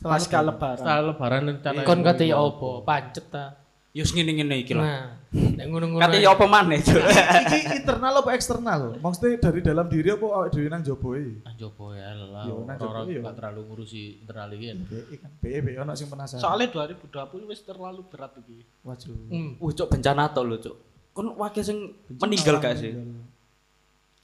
menurutku. 0.00 0.16
Pasca 0.16 0.38
lebaran. 0.40 0.78
Setelah 0.80 1.04
lebaran 1.12 1.42
rencana 1.52 1.80
Kon 1.84 2.00
kate 2.00 2.24
ya 2.24 2.36
apa? 2.40 2.70
Pancet 2.86 3.26
ta. 3.28 3.44
Yo 3.92 4.08
ngene-ngene 4.08 4.64
iki 4.64 4.72
lah. 4.72 4.88
Nah, 4.88 5.04
nek 5.52 5.66
ngono-ngono. 5.68 6.00
Kate 6.00 6.16
ya 6.24 6.32
apa 6.32 6.48
maneh, 6.48 6.80
Cuk? 6.80 6.96
Iki 6.96 7.84
internal 7.84 8.24
apa 8.24 8.30
eksternal? 8.32 8.96
Maksudnya 8.96 9.36
dari 9.36 9.60
dalam 9.60 9.84
diri 9.84 10.08
apa 10.16 10.24
awake 10.24 10.48
dhewe 10.56 10.68
nang 10.72 10.80
jopo 10.80 11.12
e? 11.12 11.44
Ah 11.44 11.52
coba 11.52 11.92
ya 11.92 12.16
lah. 12.16 12.48
Nang 12.48 12.76
Orang 12.80 13.04
Jokowi, 13.04 13.12
yo. 13.12 13.22
gak 13.28 13.36
terlalu 13.36 13.60
ngurusi 13.68 14.24
internal 14.24 14.48
iki. 14.56 14.64
kan. 14.72 14.78
BE 14.88 15.16
kan. 15.20 15.30
BE 15.44 15.58
BE 15.60 15.72
ono 15.84 15.92
sing 15.92 16.08
penasaran. 16.08 16.40
Soalnya 16.40 16.72
2020 16.72 17.52
wis 17.52 17.60
terlalu 17.68 18.00
berat 18.08 18.32
iki. 18.40 18.64
Waduh. 18.80 19.12
Hmm. 19.28 19.50
Wih, 19.60 19.72
Cuk, 19.76 19.88
bencana 19.92 20.32
tok 20.32 20.44
lho, 20.48 20.56
Cuk. 20.56 20.76
Kon 21.12 21.28
wakil 21.36 21.60
sing 21.60 21.78
meninggal 22.16 22.64
gak 22.64 22.80
sih? 22.80 22.96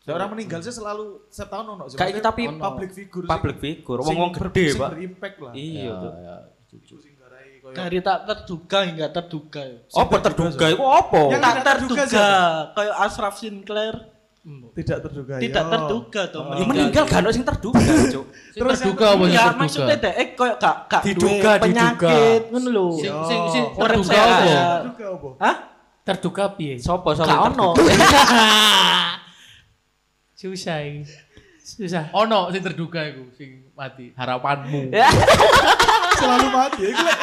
Ya 0.08 0.12
orang 0.14 0.28
meninggal 0.30 0.58
sih 0.58 0.72
selalu 0.72 1.04
setahun 1.28 1.66
ono 1.68 1.84
sih. 1.84 1.94
Kayak 1.94 2.10
iki 2.10 2.20
tapi 2.22 2.42
Maksudnya 2.42 2.64
public 2.64 2.90
figure 2.90 3.20
sing- 3.20 3.30
public 3.30 3.56
figure, 3.58 3.98
sing 3.98 4.06
wong-wong 4.08 4.30
ber- 4.32 4.40
gede, 4.48 4.64
sing 4.66 4.80
Pak. 4.80 4.90
berimpact 4.90 5.36
lah. 5.38 5.52
Iya, 5.52 5.84
Ya, 5.84 5.94
Cuk. 5.94 6.12
ya, 6.16 6.36
koyo 7.60 7.74
Dari 7.74 7.98
tak 8.00 8.18
terduga 8.24 8.78
hingga 8.82 9.06
terduga. 9.10 9.60
ya. 9.62 9.78
Apa 9.94 10.16
terduga 10.18 10.66
iku 10.66 10.84
apa? 10.86 11.20
Yang 11.26 11.38
tak 11.38 11.52
tidak 11.52 11.64
terduga, 11.66 12.02
terduga 12.02 12.26
kayak 12.72 12.94
Ashraf 12.98 13.34
Sinclair 13.34 13.96
tidak 14.74 14.98
terduga. 15.02 15.34
tidak 15.36 15.64
terduga 15.68 16.22
tuh 16.26 16.40
Ya 16.48 16.64
meninggal 16.64 17.04
gak 17.04 17.20
ono 17.20 17.28
sing 17.28 17.44
terduga, 17.44 17.84
Cuk. 18.08 18.24
Sing 18.48 18.62
terduga 18.62 19.04
apa 19.06 19.20
sing 19.20 19.36
terduga? 19.36 19.44
maksudnya 19.54 19.96
dek 19.98 20.14
eh 20.14 20.28
koyo 20.32 20.54
gak 20.56 20.76
gak 20.88 21.02
Diduga, 21.04 21.50
duwe 21.52 21.62
penyakit 21.62 22.42
ngono 22.48 22.68
lho. 22.70 22.86
Sing 22.96 23.12
sing 23.22 23.40
sing 23.50 23.64
terduga 23.74 24.16
apa? 24.16 24.38
Terduga 24.80 25.04
apa? 25.10 25.28
Hah? 25.38 25.56
Terduga 26.00 26.44
piye? 26.50 26.74
Sopo 26.78 27.12
sopo 27.12 27.28
Gak 27.28 27.40
ono. 27.52 27.68
Susah 30.38 30.86
iki. 30.86 31.02
Susah. 31.58 32.14
Ono 32.14 32.46
sing 32.54 32.62
terduga 32.62 33.02
iku 33.10 33.26
sing 33.34 33.74
mati. 33.74 34.14
Harapanmu. 34.14 34.94
Selalu 36.14 36.46
mati. 36.54 36.94
Iku 36.94 37.02
lek 37.02 37.18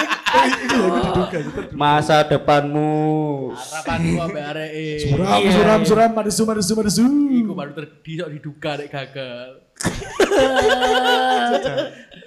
iku 0.67 0.79
itu 0.83 1.21
terduga. 1.31 1.71
Masa 1.71 2.27
depanmu. 2.27 3.55
Harapanmu 3.55 4.19
ambek 4.19 4.43
areke. 4.51 5.07
Suram 5.07 5.39
suram 5.47 5.81
suram 5.87 6.11
madesu 6.11 6.43
madesu 6.43 6.75
madesu. 6.75 7.07
Iku 7.31 7.55
baru 7.55 7.71
terdisok 7.71 8.27
diduga 8.35 8.83
nek 8.83 8.91
gagal. 8.91 9.49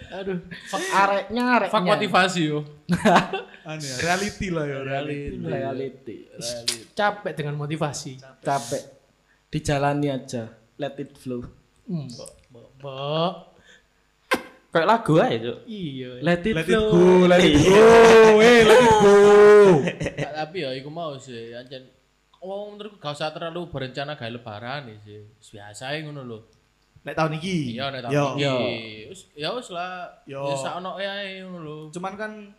Aduh, 0.08 0.40
Fak 0.72 0.80
areknya 0.88 1.60
areknya. 1.60 1.72
fak 1.76 1.84
motivasi 1.84 2.48
yo. 2.48 2.64
Aneh, 3.68 3.84
ya, 3.84 3.96
reality 4.00 4.48
lah 4.48 4.64
ya, 4.64 4.80
reality. 4.80 5.36
reality. 5.36 6.16
Capek 6.96 7.36
dengan 7.36 7.60
motivasi. 7.60 8.16
Capek. 8.40 8.88
Dijalani 9.52 10.08
aja. 10.08 10.57
Let 10.78 10.94
it 10.96 11.18
flow. 11.18 11.42
Hmm. 11.90 12.06
Kayak 14.68 14.86
lagu 14.86 15.14
aja, 15.18 15.36
Cuk. 15.42 15.58
Iya. 15.66 16.10
Let 16.22 16.44
it 16.44 16.54
Let 16.54 16.68
it 16.68 16.76
flow. 16.76 16.88
go, 16.92 17.26
let 17.26 17.40
it 17.42 17.56
go, 17.56 17.82
eh, 18.38 18.60
let 18.68 18.78
it 18.84 18.94
go. 19.00 19.16
Nah, 20.22 20.32
tapi 20.44 20.56
ya 20.62 20.70
iku 20.76 20.88
mau 20.92 21.16
sih 21.16 21.56
anjen 21.56 21.88
Wong 22.38 22.78
menurutku 22.78 23.02
gak 23.02 23.18
usah 23.18 23.34
terlalu 23.34 23.66
berencana 23.66 24.14
gawe 24.14 24.30
lebaran 24.30 24.86
nih 24.86 24.96
sih. 25.02 25.18
Biasa 25.58 25.90
ae 25.90 26.06
ngono 26.06 26.22
lho. 26.22 26.38
Nek 27.02 27.18
tahun 27.18 27.34
iki. 27.42 27.74
Iya 27.74 27.90
nek 27.90 28.06
tahun 28.06 28.38
iki. 28.38 28.54
Wis 29.10 29.20
ya 29.34 29.50
wis 29.58 29.68
lah. 29.74 30.06
Yo. 30.22 30.46
Ya 30.46 30.54
sakno 30.54 30.94
ae 30.94 31.42
ngono 31.42 31.58
lho. 31.58 31.76
Cuman 31.90 32.14
kan 32.14 32.54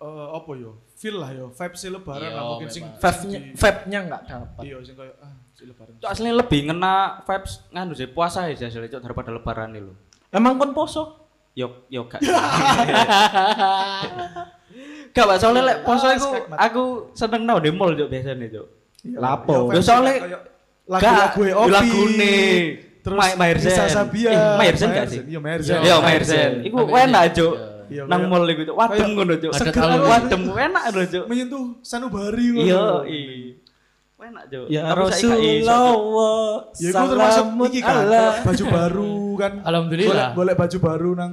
eh, 0.00 0.28
apa 0.32 0.50
yo? 0.56 0.80
Feel 0.96 1.20
lah 1.20 1.36
yo, 1.36 1.52
vibes 1.52 1.84
lebaran 1.84 2.32
Iya, 2.32 2.36
lah 2.36 2.42
mungkin 2.48 2.68
sing. 2.72 2.84
Vibe-nya 2.96 3.38
vibe-nya 3.52 3.98
enggak 4.08 4.22
dapat. 4.24 4.62
Iya, 4.64 4.76
sing 4.80 4.96
kayak 4.96 5.16
ah, 5.20 5.34
lebaran. 5.66 5.92
Cuk 5.98 6.08
aslinya 6.08 6.34
lebih 6.36 6.60
ngena 6.66 6.94
vibes 7.22 7.52
nganu 7.68 7.92
sih 7.92 8.06
puasa 8.06 8.46
ya 8.46 8.56
sih 8.56 8.68
Cuk 8.70 9.00
daripada 9.00 9.28
lebaran 9.28 9.72
nih 9.72 9.82
lho. 9.82 9.94
Emang 10.30 10.56
kon 10.56 10.72
poso? 10.72 11.16
Yo 11.52 11.84
yo 11.88 12.06
gak. 12.06 12.22
Gak 15.10 15.26
Pak, 15.26 15.36
soalnya 15.42 15.62
lek 15.66 15.78
poso 15.82 16.06
Ah, 16.06 16.14
aku 16.14 16.22
skakmat. 16.30 16.58
aku 16.60 16.82
seneng 17.18 17.42
nang 17.42 17.58
di 17.58 17.70
mall 17.74 17.92
Cuk 17.92 18.06
biasanya 18.06 18.46
Cuk. 18.46 18.66
Lapo? 19.18 19.74
Yo, 19.74 19.82
soalnya- 19.82 20.46
lagu-lagu 20.86 21.42
Opi. 21.56 21.70
lagune. 21.70 22.36
Terus 23.00 23.16
Ma- 23.16 23.36
Maher 23.38 23.58
Zain. 23.58 23.72
Nisa 23.74 23.84
Sabia. 23.88 24.28
Eh, 24.30 24.56
Maher 24.60 24.76
Zain 24.76 24.90
gak 24.92 25.06
sih? 25.08 25.20
Iya, 25.24 25.38
Maher 25.40 25.60
Zain. 25.64 25.80
Yo 25.80 25.86
Maher 25.88 26.02
Maher 26.04 26.22
Zain. 26.22 26.38
Zain. 26.38 26.66
Iku 26.68 26.76
Maher 26.86 27.08
enak. 27.08 27.24
Iya, 27.90 28.02
Nang 28.06 28.22
mall 28.30 28.44
iku 28.46 28.62
Cuk. 28.70 28.76
Wadem 28.78 29.08
ngono 29.18 29.32
Seger 29.50 29.82
alus. 29.82 30.06
Wadem 30.06 30.42
enak 30.46 30.82
lho 30.94 31.02
Cuk. 31.10 31.24
menyentuh 31.26 31.64
sanubari 31.82 32.46
ngono. 32.54 32.62
Iya, 32.62 32.82
iya. 33.10 33.49
Enak. 34.20 34.44
Ya 34.68 34.82
Tapi. 34.84 35.00
Rasulullah. 35.00 35.88
Ya 36.76 36.88
itu 36.92 37.04
termasuk 37.08 37.44
iki 37.72 37.80
kan 37.80 37.96
Allah. 38.04 38.32
baju 38.44 38.64
baru 38.68 39.16
kan. 39.40 39.52
Alhamdulillah. 39.64 40.28
Golek, 40.36 40.36
golek 40.36 40.56
baju 40.60 40.76
baru 40.80 41.10
nang 41.16 41.32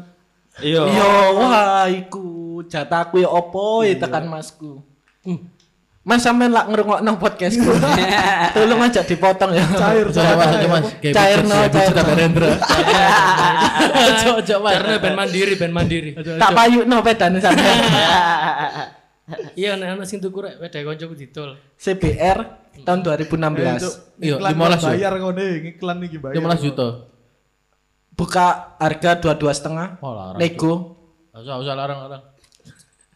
Iya. 0.57 0.81
Yo 0.89 1.11
wah 1.37 1.85
iku 1.85 2.25
jatahku 2.65 3.21
ya 3.21 3.29
opo 3.29 3.85
ya 3.85 3.93
tekan 4.01 4.25
masku. 4.25 4.81
Hmm. 5.21 5.53
Mas 6.07 6.23
sampean 6.23 6.55
lak 6.55 6.71
ngrungokno 6.71 7.19
podcastku. 7.19 7.67
Tolong 8.55 8.79
aja 8.79 9.03
dipotong 9.03 9.51
ya. 9.51 9.67
cair 9.75 10.07
Coba 10.07 10.33
mas, 10.39 10.55
mas. 10.55 10.85
Cair 11.03 11.43
no, 11.43 11.55
ya, 11.59 11.67
cair 11.67 11.91
Beatles 11.91 11.91
no. 11.91 11.99
sama 11.99 12.13
Rendra. 12.15 12.51
Coba 14.23 14.39
coba. 14.39 14.67
Karena 14.71 14.95
band 15.03 15.17
mandiri, 15.19 15.53
band 15.59 15.73
mandiri. 15.75 16.09
Tak 16.15 16.51
payukno 16.55 16.95
pedane 17.03 17.37
sampean. 17.43 17.77
Iya, 19.59 19.75
nek 19.75 19.99
ana 19.99 20.03
sing 20.07 20.23
tuku 20.23 20.39
rek 20.39 20.55
wedhe 20.63 20.79
koncoku 20.81 21.13
didol. 21.13 21.59
CBR 21.75 22.39
tahun 22.81 22.99
2016. 23.03 24.23
Iya, 24.23 24.39
Iklan 24.39 24.53
15 24.55 24.55
ya? 24.55 24.87
bayar 24.87 25.13
ngono 25.19 25.41
iklan 25.67 25.97
iki 26.03 26.17
bayar. 26.17 26.35
15 26.39 26.63
juta. 26.63 26.87
Buka 28.17 28.47
harga 28.81 29.19
dua 29.19 29.33
dua 29.35 29.51
setengah. 29.53 29.99
Oh, 30.01 30.15
larang. 30.15 30.39
Nego 30.39 30.73
usah, 31.37 31.61
usah 31.61 31.75
larang-larang. 31.75 32.23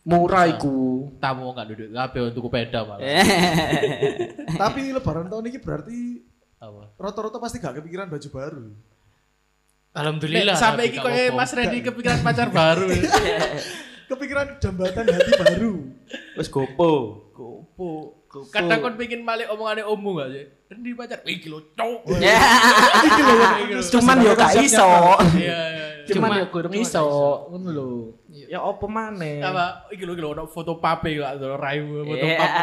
murah 0.02 0.50
iku. 0.50 1.10
Tamu 1.17 1.54
gak 1.54 1.67
duduk 1.74 1.89
kabeh 1.89 2.21
untuk 2.28 2.43
sepeda 2.50 2.80
malah. 2.84 3.02
Tapi 4.65 4.82
lebaran 4.91 5.30
tahun 5.30 5.45
ini 5.45 5.58
berarti 5.62 5.97
Apa? 6.58 6.89
rata-rata 6.97 7.38
pasti 7.38 7.58
gak 7.58 7.78
kepikiran 7.78 8.10
baju 8.10 8.28
baru. 8.30 8.65
Alhamdulillah. 9.91 10.58
sampai 10.58 10.89
iki 10.89 10.97
koyo. 10.97 11.34
Mas 11.34 11.54
Randy 11.54 11.82
kepikiran 11.88 12.21
pacar 12.21 12.50
baru. 12.50 12.89
Kepikiran 14.12 14.60
jambatan 14.60 15.08
hati 15.08 15.32
baru. 15.39 15.74
Wis 16.36 16.52
gopo. 16.52 16.91
Gopo. 17.32 18.19
Kadang 18.52 18.80
kon 18.80 18.95
pengen 18.95 19.24
balik 19.24 19.47
omongane 19.47 19.84
ommu 19.84 20.19
gak 20.19 20.30
sih? 20.32 20.45
Randy 20.67 20.91
pacar, 20.95 21.19
iki 21.32 21.47
lho. 21.47 21.60
Iki 23.04 23.21
lho 23.24 23.36
Cuman 23.88 24.19
yo 24.19 24.32
gak 24.36 24.56
iso. 24.60 24.88
Iya, 25.36 25.39
iya. 25.39 25.60
iya. 25.67 25.88
Cuman 26.08 26.28
Cuma- 26.28 26.39
yo 26.39 26.45
kurang 26.47 26.74
iso. 26.76 27.04
Ngono 27.52 27.69
lho. 27.71 27.88
Ya 28.47 28.60
opo 28.60 28.88
maneh. 28.88 29.39
Apa? 29.43 29.88
Iki 29.91 30.04
lho 30.04 30.12
iki 30.15 30.24
lho 30.24 30.32
ono 30.32 30.43
foto 30.47 30.80
pape 30.80 31.15
gak 31.15 31.39
ada 31.39 31.56
raimu 31.56 32.04
foto 32.04 32.24
Iya. 32.24 32.36
pape. 32.39 32.60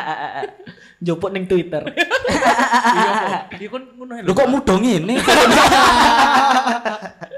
Njupuk 1.05 1.31
ning 1.33 1.45
Twitter. 1.49 1.83
Iya 1.85 3.09
kok. 3.09 3.33
Iya 3.57 3.69
kon 3.69 3.85
ngono 3.97 4.13
ae 4.17 4.21
Lho 4.25 4.33
kok 4.33 4.49
muda 4.49 4.75
ngene? 4.77 5.15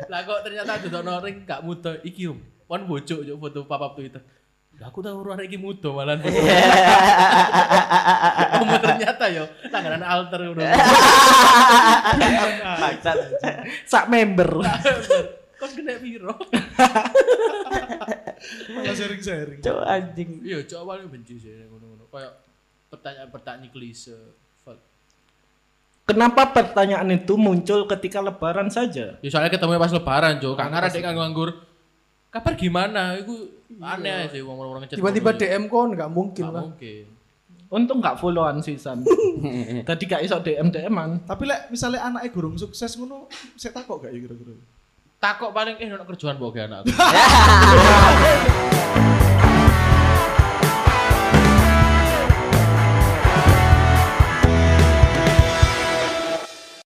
Lah 0.06 0.20
kok 0.26 0.38
ternyata 0.42 0.72
dodono 0.82 1.18
ring 1.22 1.42
gak 1.42 1.62
muda 1.62 1.94
iki 2.02 2.26
om. 2.30 2.38
Kon 2.70 2.86
bocok 2.86 3.26
yo 3.26 3.34
foto 3.34 3.66
papap 3.66 3.98
Twitter. 3.98 4.22
Lah 4.78 4.94
aku 4.94 5.02
tahu 5.02 5.26
urang 5.26 5.42
iki 5.42 5.58
muda 5.58 5.90
malah. 5.90 6.14
Kamu 8.54 8.74
ternyata 8.78 9.24
yo 9.26 9.42
langganan 9.74 10.06
alter 10.06 10.38
ngono. 10.46 10.62
Maksud. 12.62 13.18
Sak 13.90 14.06
member. 14.06 14.62
Kon 15.58 15.70
kena 15.74 15.98
piro? 15.98 16.30
Malah 18.72 18.94
sharing-sharing. 18.96 19.60
Cuk 19.60 19.84
anjing. 19.84 20.40
Iya, 20.40 20.64
cok 20.64 20.80
awalnya 20.80 21.10
benci 21.10 21.36
sih 21.36 21.66
ngono-ngono. 21.68 22.06
Kayak 22.08 22.38
pertanyaan-pertanyaan 22.88 23.68
klise. 23.74 24.16
Kenapa 26.08 26.50
pertanyaan 26.50 27.06
itu 27.12 27.34
muncul 27.38 27.86
ketika 27.86 28.18
lebaran 28.18 28.66
saja? 28.72 29.20
Ya 29.20 29.28
soalnya 29.30 29.52
ketemu 29.52 29.78
pas 29.78 29.92
lebaran, 29.94 30.42
Jo. 30.42 30.56
Kak 30.58 30.70
ngarep 30.72 30.90
dek 30.90 31.02
kanggo 31.04 31.22
nganggur. 31.22 31.50
Kabar 32.30 32.54
gimana? 32.54 33.18
Iku 33.18 33.34
aneh 33.82 34.24
aja 34.24 34.26
sih 34.30 34.40
wong-wong 34.40 34.86
ngechat. 34.86 34.96
Tiba-tiba. 35.02 35.34
DM 35.34 35.66
kon 35.66 35.90
enggak 35.94 36.10
mungkin 36.10 36.44
Nggak 36.46 36.54
lah. 36.54 36.62
mungkin. 36.62 37.04
Untung 37.70 38.02
gak 38.02 38.18
followan 38.18 38.62
sisan. 38.62 39.02
Tadi 39.86 40.04
gak 40.06 40.22
iso 40.26 40.38
DM 40.42 40.70
DM-an. 40.70 41.22
Tapi 41.22 41.46
lek 41.46 41.70
misalnya 41.70 42.02
anaknya 42.02 42.30
gurung 42.34 42.58
sukses 42.58 42.98
ngono, 42.98 43.30
saya 43.54 43.70
takut 43.70 44.02
gak 44.02 44.10
ya 44.10 44.26
kira-kira? 44.26 44.58
Takok 45.22 45.54
paling 45.54 45.78
eh 45.78 45.86
ono 45.86 46.02
kerjaan 46.02 46.34
mbok 46.34 46.50
ge 46.50 46.66
anakku. 46.66 46.90